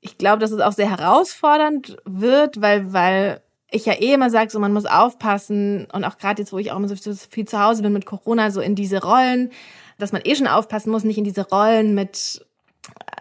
[0.00, 4.50] ich glaube, dass es auch sehr herausfordernd wird, weil, weil ich ja eh immer sage,
[4.50, 7.60] so man muss aufpassen und auch gerade jetzt, wo ich auch immer so viel zu
[7.60, 9.50] Hause bin mit Corona, so in diese Rollen,
[9.98, 12.44] dass man eh schon aufpassen muss, nicht in diese Rollen mit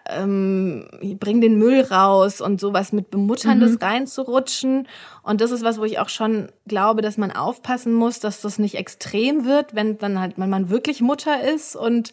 [0.10, 0.88] ähm,
[1.20, 3.78] bring den Müll raus und sowas mit Bemutterndes mhm.
[3.82, 4.88] reinzurutschen.
[5.24, 8.60] Und das ist was, wo ich auch schon glaube, dass man aufpassen muss, dass das
[8.60, 11.76] nicht extrem wird, wenn dann halt wenn man wirklich Mutter ist.
[11.76, 12.12] Und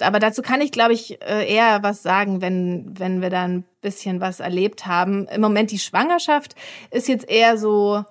[0.00, 3.64] aber dazu kann ich, glaube ich, äh, eher was sagen, wenn, wenn wir da ein
[3.80, 5.26] bisschen was erlebt haben.
[5.28, 6.54] Im Moment die Schwangerschaft
[6.90, 8.04] ist jetzt eher so,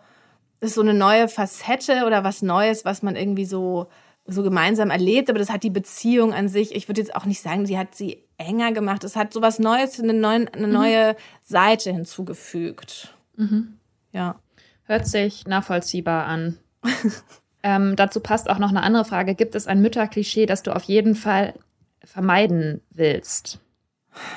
[0.62, 3.88] ist so eine neue Facette oder was Neues, was man irgendwie so
[4.28, 7.42] so gemeinsam erlebt, aber das hat die Beziehung an sich, ich würde jetzt auch nicht
[7.42, 9.04] sagen, sie hat sie enger gemacht.
[9.04, 10.74] Es hat so was Neues, eine, neuen, eine mhm.
[10.74, 13.14] neue Seite hinzugefügt.
[13.36, 13.78] Mhm.
[14.12, 14.40] Ja.
[14.84, 16.58] Hört sich nachvollziehbar an.
[17.64, 19.36] ähm, dazu passt auch noch eine andere Frage.
[19.36, 21.56] Gibt es ein Mütterklischee, das du auf jeden Fall
[22.04, 23.60] vermeiden willst?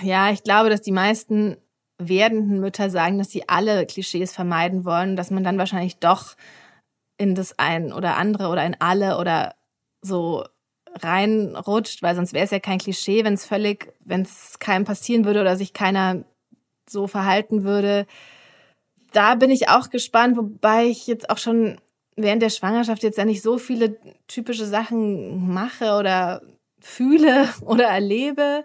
[0.02, 1.56] Ja, ich glaube, dass die meisten
[1.98, 6.36] werdenden Mütter sagen, dass sie alle Klischees vermeiden wollen, dass man dann wahrscheinlich doch
[7.18, 9.54] in das ein oder andere oder in alle oder
[10.00, 10.44] so
[11.02, 15.24] reinrutscht, weil sonst wäre es ja kein Klischee, wenn es völlig, wenn es keinem passieren
[15.24, 16.24] würde oder sich keiner
[16.88, 18.06] so verhalten würde.
[19.12, 21.80] Da bin ich auch gespannt, wobei ich jetzt auch schon
[22.16, 23.96] während der Schwangerschaft jetzt ja nicht so viele
[24.26, 26.42] typische Sachen mache oder
[26.80, 28.64] fühle oder erlebe.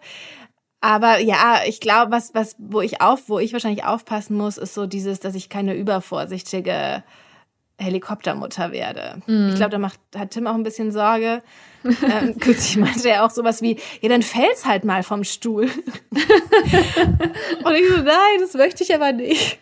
[0.82, 4.74] Aber ja, ich glaube, was, was, wo ich auf, wo ich wahrscheinlich aufpassen muss, ist
[4.74, 7.04] so dieses, dass ich keine übervorsichtige
[7.78, 9.22] Helikoptermutter werde.
[9.26, 9.50] Mhm.
[9.50, 11.42] Ich glaube, da macht, hat Tim auch ein bisschen Sorge.
[11.84, 15.64] ähm, kürzlich meinte er auch sowas wie, ja, dann fällt's halt mal vom Stuhl.
[16.14, 19.58] Und ich so, nein, das möchte ich aber nicht.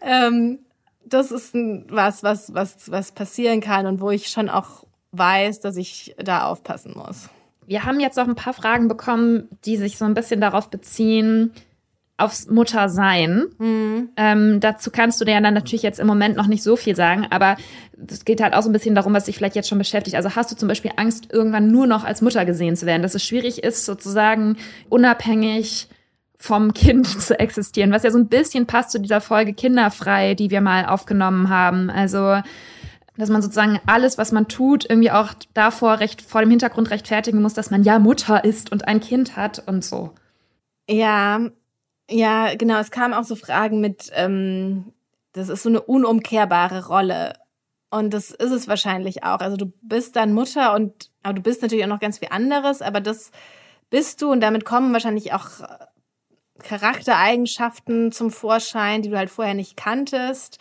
[0.00, 0.60] ähm,
[1.04, 5.76] das ist was, was, was, was passieren kann und wo ich schon auch weiß, dass
[5.76, 7.28] ich da aufpassen muss.
[7.66, 11.52] Wir haben jetzt auch ein paar Fragen bekommen, die sich so ein bisschen darauf beziehen,
[12.18, 13.46] aufs Muttersein.
[13.58, 14.08] Mhm.
[14.16, 16.96] Ähm, dazu kannst du dir ja dann natürlich jetzt im Moment noch nicht so viel
[16.96, 17.56] sagen, aber
[18.08, 20.16] es geht halt auch so ein bisschen darum, was dich vielleicht jetzt schon beschäftigt.
[20.16, 23.14] Also hast du zum Beispiel Angst, irgendwann nur noch als Mutter gesehen zu werden, dass
[23.14, 24.56] es schwierig ist, sozusagen
[24.88, 25.88] unabhängig
[26.38, 30.50] vom Kind zu existieren, was ja so ein bisschen passt zu dieser Folge Kinderfrei, die
[30.50, 31.90] wir mal aufgenommen haben.
[31.90, 32.40] Also
[33.18, 37.40] dass man sozusagen alles, was man tut, irgendwie auch davor recht vor dem Hintergrund rechtfertigen
[37.40, 40.12] muss, dass man ja Mutter ist und ein Kind hat und so.
[40.88, 41.40] Ja,
[42.10, 42.78] ja, genau.
[42.78, 44.92] Es kamen auch so Fragen mit, ähm,
[45.32, 47.34] das ist so eine unumkehrbare Rolle.
[47.90, 49.38] Und das ist es wahrscheinlich auch.
[49.38, 52.82] Also du bist dann Mutter und aber du bist natürlich auch noch ganz viel anderes,
[52.82, 53.30] aber das
[53.90, 55.46] bist du und damit kommen wahrscheinlich auch
[56.62, 60.58] Charaktereigenschaften zum Vorschein, die du halt vorher nicht kanntest.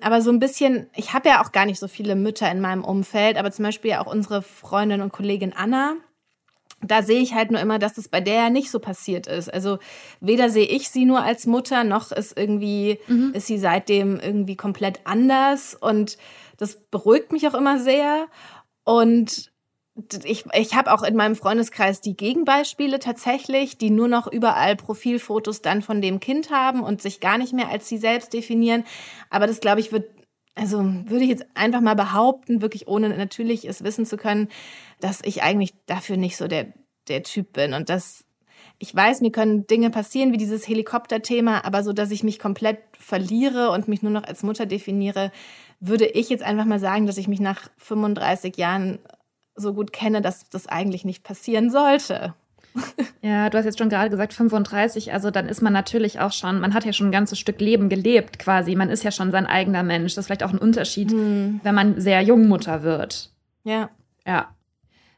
[0.00, 2.84] Aber so ein bisschen, ich habe ja auch gar nicht so viele Mütter in meinem
[2.84, 5.94] Umfeld, aber zum Beispiel auch unsere Freundin und Kollegin Anna,
[6.90, 9.52] da sehe ich halt nur immer, dass das bei der ja nicht so passiert ist.
[9.52, 9.78] Also
[10.20, 13.32] weder sehe ich sie nur als Mutter, noch ist irgendwie, mhm.
[13.34, 15.74] ist sie seitdem irgendwie komplett anders.
[15.74, 16.18] Und
[16.56, 18.26] das beruhigt mich auch immer sehr.
[18.84, 19.52] Und
[20.24, 25.62] ich, ich habe auch in meinem Freundeskreis die Gegenbeispiele tatsächlich, die nur noch überall Profilfotos
[25.62, 28.84] dann von dem Kind haben und sich gar nicht mehr als sie selbst definieren.
[29.30, 30.10] Aber das, glaube ich, wird,
[30.54, 34.48] also würde ich jetzt einfach mal behaupten, wirklich ohne natürlich es wissen zu können,
[35.00, 36.72] dass ich eigentlich dafür nicht so der,
[37.08, 37.74] der Typ bin.
[37.74, 38.24] Und dass
[38.78, 42.78] ich weiß, mir können Dinge passieren wie dieses Helikopterthema, aber so, dass ich mich komplett
[42.98, 45.32] verliere und mich nur noch als Mutter definiere,
[45.80, 48.98] würde ich jetzt einfach mal sagen, dass ich mich nach 35 Jahren
[49.54, 52.34] so gut kenne, dass das eigentlich nicht passieren sollte.
[53.22, 56.60] Ja, du hast jetzt schon gerade gesagt 35, also dann ist man natürlich auch schon,
[56.60, 59.46] man hat ja schon ein ganzes Stück Leben gelebt quasi, man ist ja schon sein
[59.46, 60.14] eigener Mensch.
[60.14, 61.60] Das ist vielleicht auch ein Unterschied, hm.
[61.62, 63.30] wenn man sehr jung Mutter wird.
[63.62, 63.88] Ja.
[64.26, 64.54] Ja.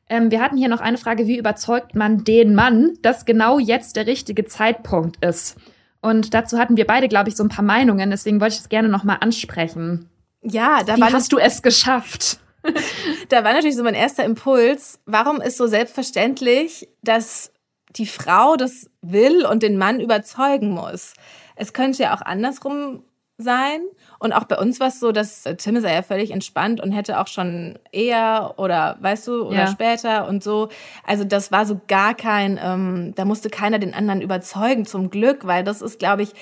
[0.08, 3.96] Ähm, wir hatten hier noch eine Frage, wie überzeugt man den Mann, dass genau jetzt
[3.96, 5.56] der richtige Zeitpunkt ist?
[6.00, 8.68] Und dazu hatten wir beide, glaube ich, so ein paar Meinungen, deswegen wollte ich das
[8.68, 10.08] gerne nochmal ansprechen.
[10.42, 12.38] Ja, da wie hast du es geschafft?
[13.28, 17.52] da war natürlich so mein erster Impuls, warum ist so selbstverständlich, dass
[17.90, 21.14] die Frau das will und den Mann überzeugen muss?
[21.54, 23.02] Es könnte ja auch andersrum
[23.38, 23.80] sein.
[24.18, 27.20] Und auch bei uns war es so, dass Tim ist ja völlig entspannt und hätte
[27.20, 29.66] auch schon eher oder weißt du, oder ja.
[29.66, 30.68] später und so.
[31.04, 35.46] Also das war so gar kein, ähm, da musste keiner den anderen überzeugen, zum Glück,
[35.46, 36.32] weil das ist, glaube ich,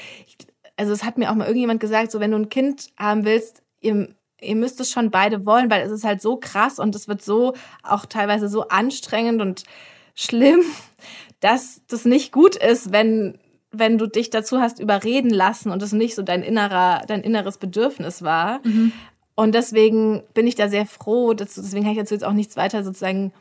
[0.77, 3.63] also es hat mir auch mal irgendjemand gesagt, so wenn du ein Kind haben willst,
[3.81, 4.09] ihr
[4.41, 7.23] ihr müsst es schon beide wollen, weil es ist halt so krass und es wird
[7.23, 9.65] so auch teilweise so anstrengend und
[10.15, 10.61] schlimm,
[11.41, 13.39] dass das nicht gut ist, wenn
[13.77, 17.59] wenn du dich dazu hast überreden lassen und es nicht so dein innerer dein inneres
[17.59, 18.61] Bedürfnis war.
[18.65, 18.93] Mhm.
[19.35, 22.57] Und deswegen bin ich da sehr froh, dass, deswegen kann ich dazu jetzt auch nichts
[22.57, 23.33] weiter sozusagen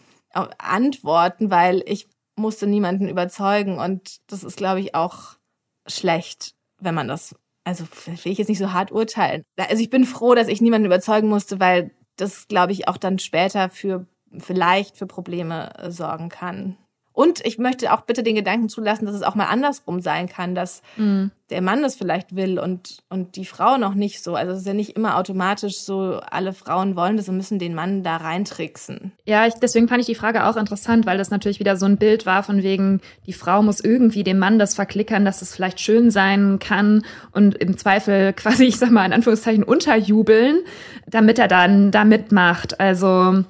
[0.57, 5.37] antworten, weil ich musste niemanden überzeugen und das ist glaube ich auch
[5.85, 9.43] schlecht, wenn man das also will ich jetzt nicht so hart urteilen.
[9.57, 13.19] Also ich bin froh, dass ich niemanden überzeugen musste, weil das, glaube ich, auch dann
[13.19, 14.05] später für
[14.37, 16.77] vielleicht für Probleme äh, sorgen kann.
[17.13, 20.55] Und ich möchte auch bitte den Gedanken zulassen, dass es auch mal andersrum sein kann,
[20.55, 21.29] dass mhm.
[21.51, 24.35] der Mann das vielleicht will und, und die Frau noch nicht so.
[24.35, 27.75] Also es ist ja nicht immer automatisch so, alle Frauen wollen das und müssen den
[27.75, 29.11] Mann da reintricksen.
[29.25, 31.97] Ja, ich, deswegen fand ich die Frage auch interessant, weil das natürlich wieder so ein
[31.97, 35.79] Bild war von wegen, die Frau muss irgendwie dem Mann das verklickern, dass es vielleicht
[35.79, 40.61] schön sein kann und im Zweifel quasi, ich sag mal in Anführungszeichen, unterjubeln,
[41.05, 42.79] damit er dann da mitmacht.
[42.79, 43.43] Also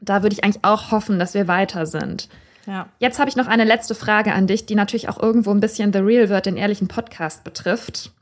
[0.00, 2.28] da würde ich eigentlich auch hoffen, dass wir weiter sind.
[2.68, 2.86] Ja.
[2.98, 5.92] Jetzt habe ich noch eine letzte Frage an dich, die natürlich auch irgendwo ein bisschen
[5.92, 8.12] The Real wird, den ehrlichen Podcast betrifft.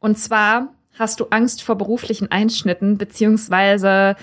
[0.00, 4.16] Und zwar hast du Angst vor beruflichen Einschnitten, beziehungsweise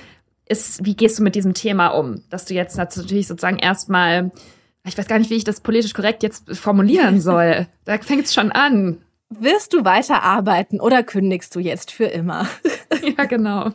[0.50, 2.24] ist, wie gehst du mit diesem Thema um?
[2.30, 4.32] Dass du jetzt natürlich sozusagen erstmal,
[4.84, 7.68] ich weiß gar nicht, wie ich das politisch korrekt jetzt formulieren soll.
[7.86, 8.98] da fängt es schon an.
[9.30, 12.48] Wirst du weiter arbeiten oder kündigst du jetzt für immer?
[13.18, 13.72] ja, genau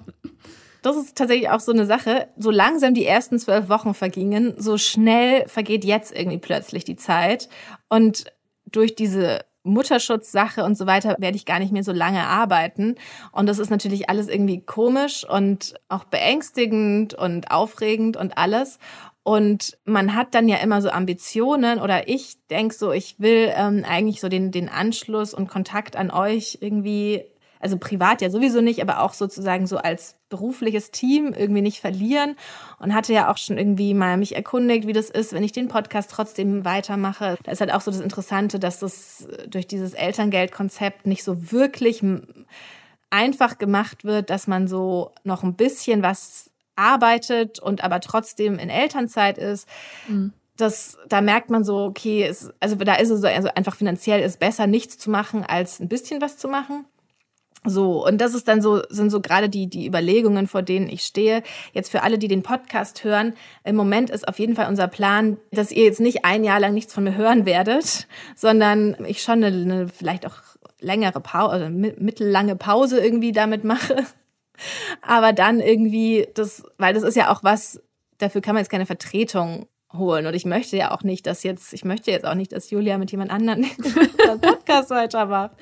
[0.85, 2.29] das ist tatsächlich auch so eine Sache.
[2.37, 7.49] So langsam die ersten zwölf Wochen vergingen, so schnell vergeht jetzt irgendwie plötzlich die Zeit.
[7.89, 8.27] Und
[8.67, 12.97] durch diese Mutterschutzsache und so weiter werde ich gar nicht mehr so lange arbeiten.
[13.33, 18.79] Und das ist natürlich alles irgendwie komisch und auch beängstigend und aufregend und alles.
[19.23, 23.87] Und man hat dann ja immer so Ambitionen oder ich denk so, ich will ähm,
[23.89, 27.25] eigentlich so den, den Anschluss und Kontakt an euch irgendwie
[27.65, 32.37] also privat ja sowieso nicht, aber auch sozusagen so als berufliches Team irgendwie nicht verlieren
[32.79, 35.69] und hatte ja auch schon irgendwie mal mich erkundigt, wie das ist, wenn ich den
[35.69, 37.39] Podcast trotzdem weitermache.
[37.43, 42.03] Da ist halt auch so das Interessante, dass das durch dieses Elterngeldkonzept nicht so wirklich
[43.09, 48.69] einfach gemacht wird, dass man so noch ein bisschen was arbeitet und aber trotzdem in
[48.69, 49.67] Elternzeit ist.
[50.07, 53.75] Mhm das, da merkt man so, okay, es, also da ist es so, also einfach
[53.75, 56.85] finanziell ist besser, nichts zu machen, als ein bisschen was zu machen.
[57.67, 61.03] So, und das ist dann so, sind so gerade die, die Überlegungen, vor denen ich
[61.03, 61.43] stehe.
[61.73, 63.35] Jetzt für alle, die den Podcast hören,
[63.65, 66.75] im Moment ist auf jeden Fall unser Plan, dass ihr jetzt nicht ein Jahr lang
[66.75, 68.07] nichts von mir hören werdet,
[68.37, 70.37] sondern ich schon eine, eine vielleicht auch
[70.79, 74.05] längere Pause, oder mittellange Pause irgendwie damit mache.
[75.01, 77.83] Aber dann irgendwie das, weil das ist ja auch was,
[78.19, 79.67] dafür kann man jetzt keine Vertretung
[79.97, 80.27] holen.
[80.27, 82.99] Und ich möchte ja auch nicht, dass jetzt, ich möchte jetzt auch nicht, dass Julia
[82.99, 85.53] mit jemand anderem den Podcast weitermacht.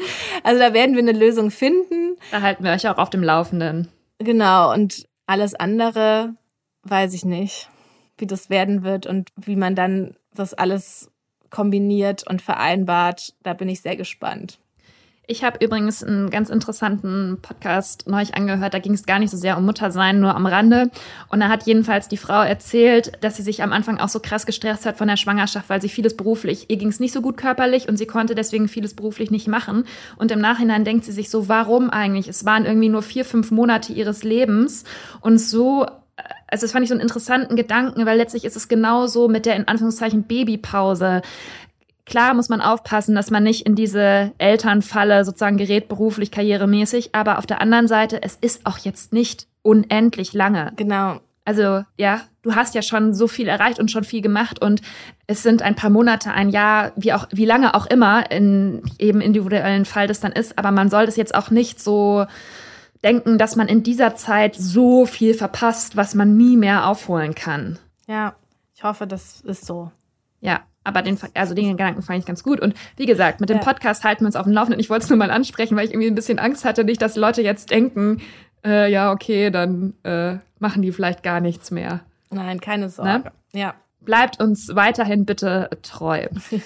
[0.43, 2.17] Also da werden wir eine Lösung finden.
[2.31, 3.89] Da halten wir euch auch auf dem Laufenden.
[4.19, 4.73] Genau.
[4.73, 6.35] Und alles andere
[6.85, 7.69] weiß ich nicht,
[8.19, 11.11] wie das werden wird und wie man dann das alles
[11.51, 13.35] kombiniert und vereinbart.
[13.43, 14.59] Da bin ich sehr gespannt.
[15.29, 18.75] Ich habe übrigens einen ganz interessanten Podcast neulich angehört.
[18.75, 20.91] Da ging es gar nicht so sehr um Muttersein, nur am Rande.
[21.29, 24.47] Und da hat jedenfalls die Frau erzählt, dass sie sich am Anfang auch so krass
[24.47, 27.37] gestresst hat von der Schwangerschaft, weil sie vieles beruflich, ihr ging es nicht so gut
[27.37, 29.85] körperlich und sie konnte deswegen vieles beruflich nicht machen.
[30.17, 32.27] Und im Nachhinein denkt sie sich so, warum eigentlich?
[32.27, 34.83] Es waren irgendwie nur vier, fünf Monate ihres Lebens
[35.21, 35.87] und so
[36.49, 39.57] also das fand ich so einen interessanten Gedanken, weil letztlich ist es genauso mit der
[39.57, 41.23] in Anführungszeichen Babypause.
[42.05, 47.15] Klar muss man aufpassen, dass man nicht in diese Elternfalle sozusagen gerät, beruflich, karrieremäßig.
[47.15, 50.73] Aber auf der anderen Seite, es ist auch jetzt nicht unendlich lange.
[50.77, 51.21] Genau.
[51.45, 54.81] Also ja, du hast ja schon so viel erreicht und schon viel gemacht und
[55.27, 59.21] es sind ein paar Monate, ein Jahr, wie auch wie lange auch immer in eben
[59.21, 60.59] individuellen Fall das dann ist.
[60.59, 62.27] Aber man soll das jetzt auch nicht so
[63.03, 67.79] denken, dass man in dieser Zeit so viel verpasst, was man nie mehr aufholen kann.
[68.07, 68.35] Ja,
[68.75, 69.91] ich hoffe, das ist so.
[70.41, 72.61] Ja, aber den, also den Gedanken fand ich ganz gut.
[72.61, 73.63] Und wie gesagt, mit dem ja.
[73.63, 74.81] Podcast halten wir uns auf dem Laufenden.
[74.81, 77.17] Ich wollte es nur mal ansprechen, weil ich irgendwie ein bisschen Angst hatte, nicht, dass
[77.17, 78.21] Leute jetzt denken,
[78.65, 82.01] äh, ja, okay, dann äh, machen die vielleicht gar nichts mehr.
[82.31, 83.11] Nein, keine Sorge.
[83.11, 83.33] Ne?
[83.53, 83.75] Ja.
[84.01, 86.27] Bleibt uns weiterhin bitte treu.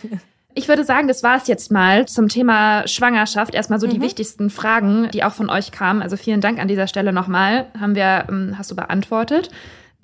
[0.58, 3.54] Ich würde sagen, das war es jetzt mal zum Thema Schwangerschaft.
[3.54, 3.90] Erstmal so mhm.
[3.90, 6.00] die wichtigsten Fragen, die auch von euch kamen.
[6.00, 7.66] Also vielen Dank an dieser Stelle nochmal.
[7.78, 9.50] Haben wir, ähm, hast du beantwortet.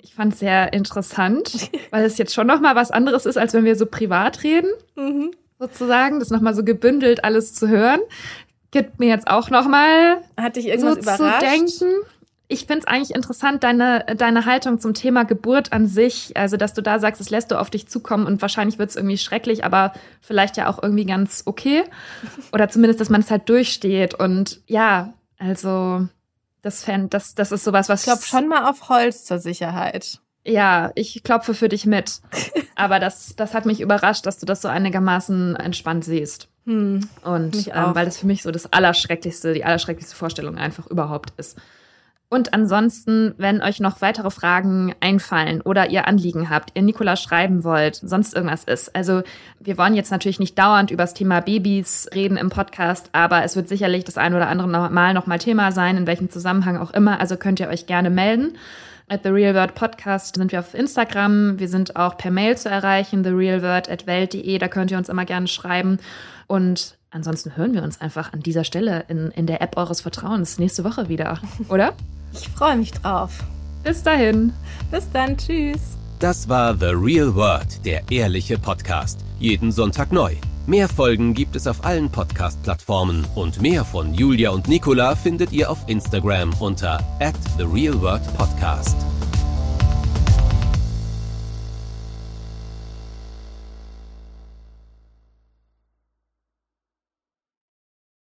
[0.03, 3.53] Ich fand es sehr interessant, weil es jetzt schon noch mal was anderes ist, als
[3.53, 5.31] wenn wir so privat reden, mhm.
[5.57, 6.19] sozusagen.
[6.19, 8.01] Das noch mal so gebündelt alles zu hören,
[8.71, 11.39] gibt mir jetzt auch noch mal hat dich irgendwas so überrascht?
[11.39, 12.05] zu denken.
[12.49, 16.35] Ich finde es eigentlich interessant, deine, deine Haltung zum Thema Geburt an sich.
[16.35, 18.95] Also, dass du da sagst, es lässt du auf dich zukommen und wahrscheinlich wird es
[18.97, 21.83] irgendwie schrecklich, aber vielleicht ja auch irgendwie ganz okay.
[22.51, 24.13] Oder zumindest, dass man es halt durchsteht.
[24.13, 26.07] Und ja, also
[26.63, 28.01] das, fänd, das, das ist sowas, was.
[28.01, 30.19] Ich glaube schon mal auf Holz zur Sicherheit.
[30.45, 32.21] Ja, ich klopfe für dich mit.
[32.75, 36.49] Aber das, das hat mich überrascht, dass du das so einigermaßen entspannt siehst.
[36.65, 41.33] Hm, Und ähm, weil das für mich so das Allerschrecklichste, die allerschrecklichste Vorstellung einfach überhaupt
[41.37, 41.57] ist.
[42.33, 47.63] Und ansonsten, wenn euch noch weitere Fragen einfallen oder ihr Anliegen habt, ihr Nikola schreiben
[47.63, 48.95] wollt, sonst irgendwas ist.
[48.95, 49.21] Also
[49.59, 53.55] wir wollen jetzt natürlich nicht dauernd über das Thema Babys reden im Podcast, aber es
[53.55, 57.19] wird sicherlich das ein oder andere Mal nochmal Thema sein, in welchem Zusammenhang auch immer.
[57.19, 58.57] Also könnt ihr euch gerne melden.
[59.09, 61.59] At The Real World Podcast sind wir auf Instagram.
[61.59, 64.57] Wir sind auch per Mail zu erreichen, therealworld.welt.de.
[64.57, 65.99] Da könnt ihr uns immer gerne schreiben.
[66.47, 70.57] Und ansonsten hören wir uns einfach an dieser Stelle in, in der App eures Vertrauens
[70.57, 71.93] nächste Woche wieder, oder?
[72.33, 73.43] Ich freue mich drauf.
[73.83, 74.53] Bis dahin.
[74.91, 75.37] Bis dann.
[75.37, 75.97] Tschüss.
[76.19, 79.19] Das war The Real World, der ehrliche Podcast.
[79.39, 80.35] Jeden Sonntag neu.
[80.65, 85.69] Mehr Folgen gibt es auf allen Podcast-Plattformen und mehr von Julia und Nicola findet ihr
[85.69, 88.95] auf Instagram unter at The Real World Podcast.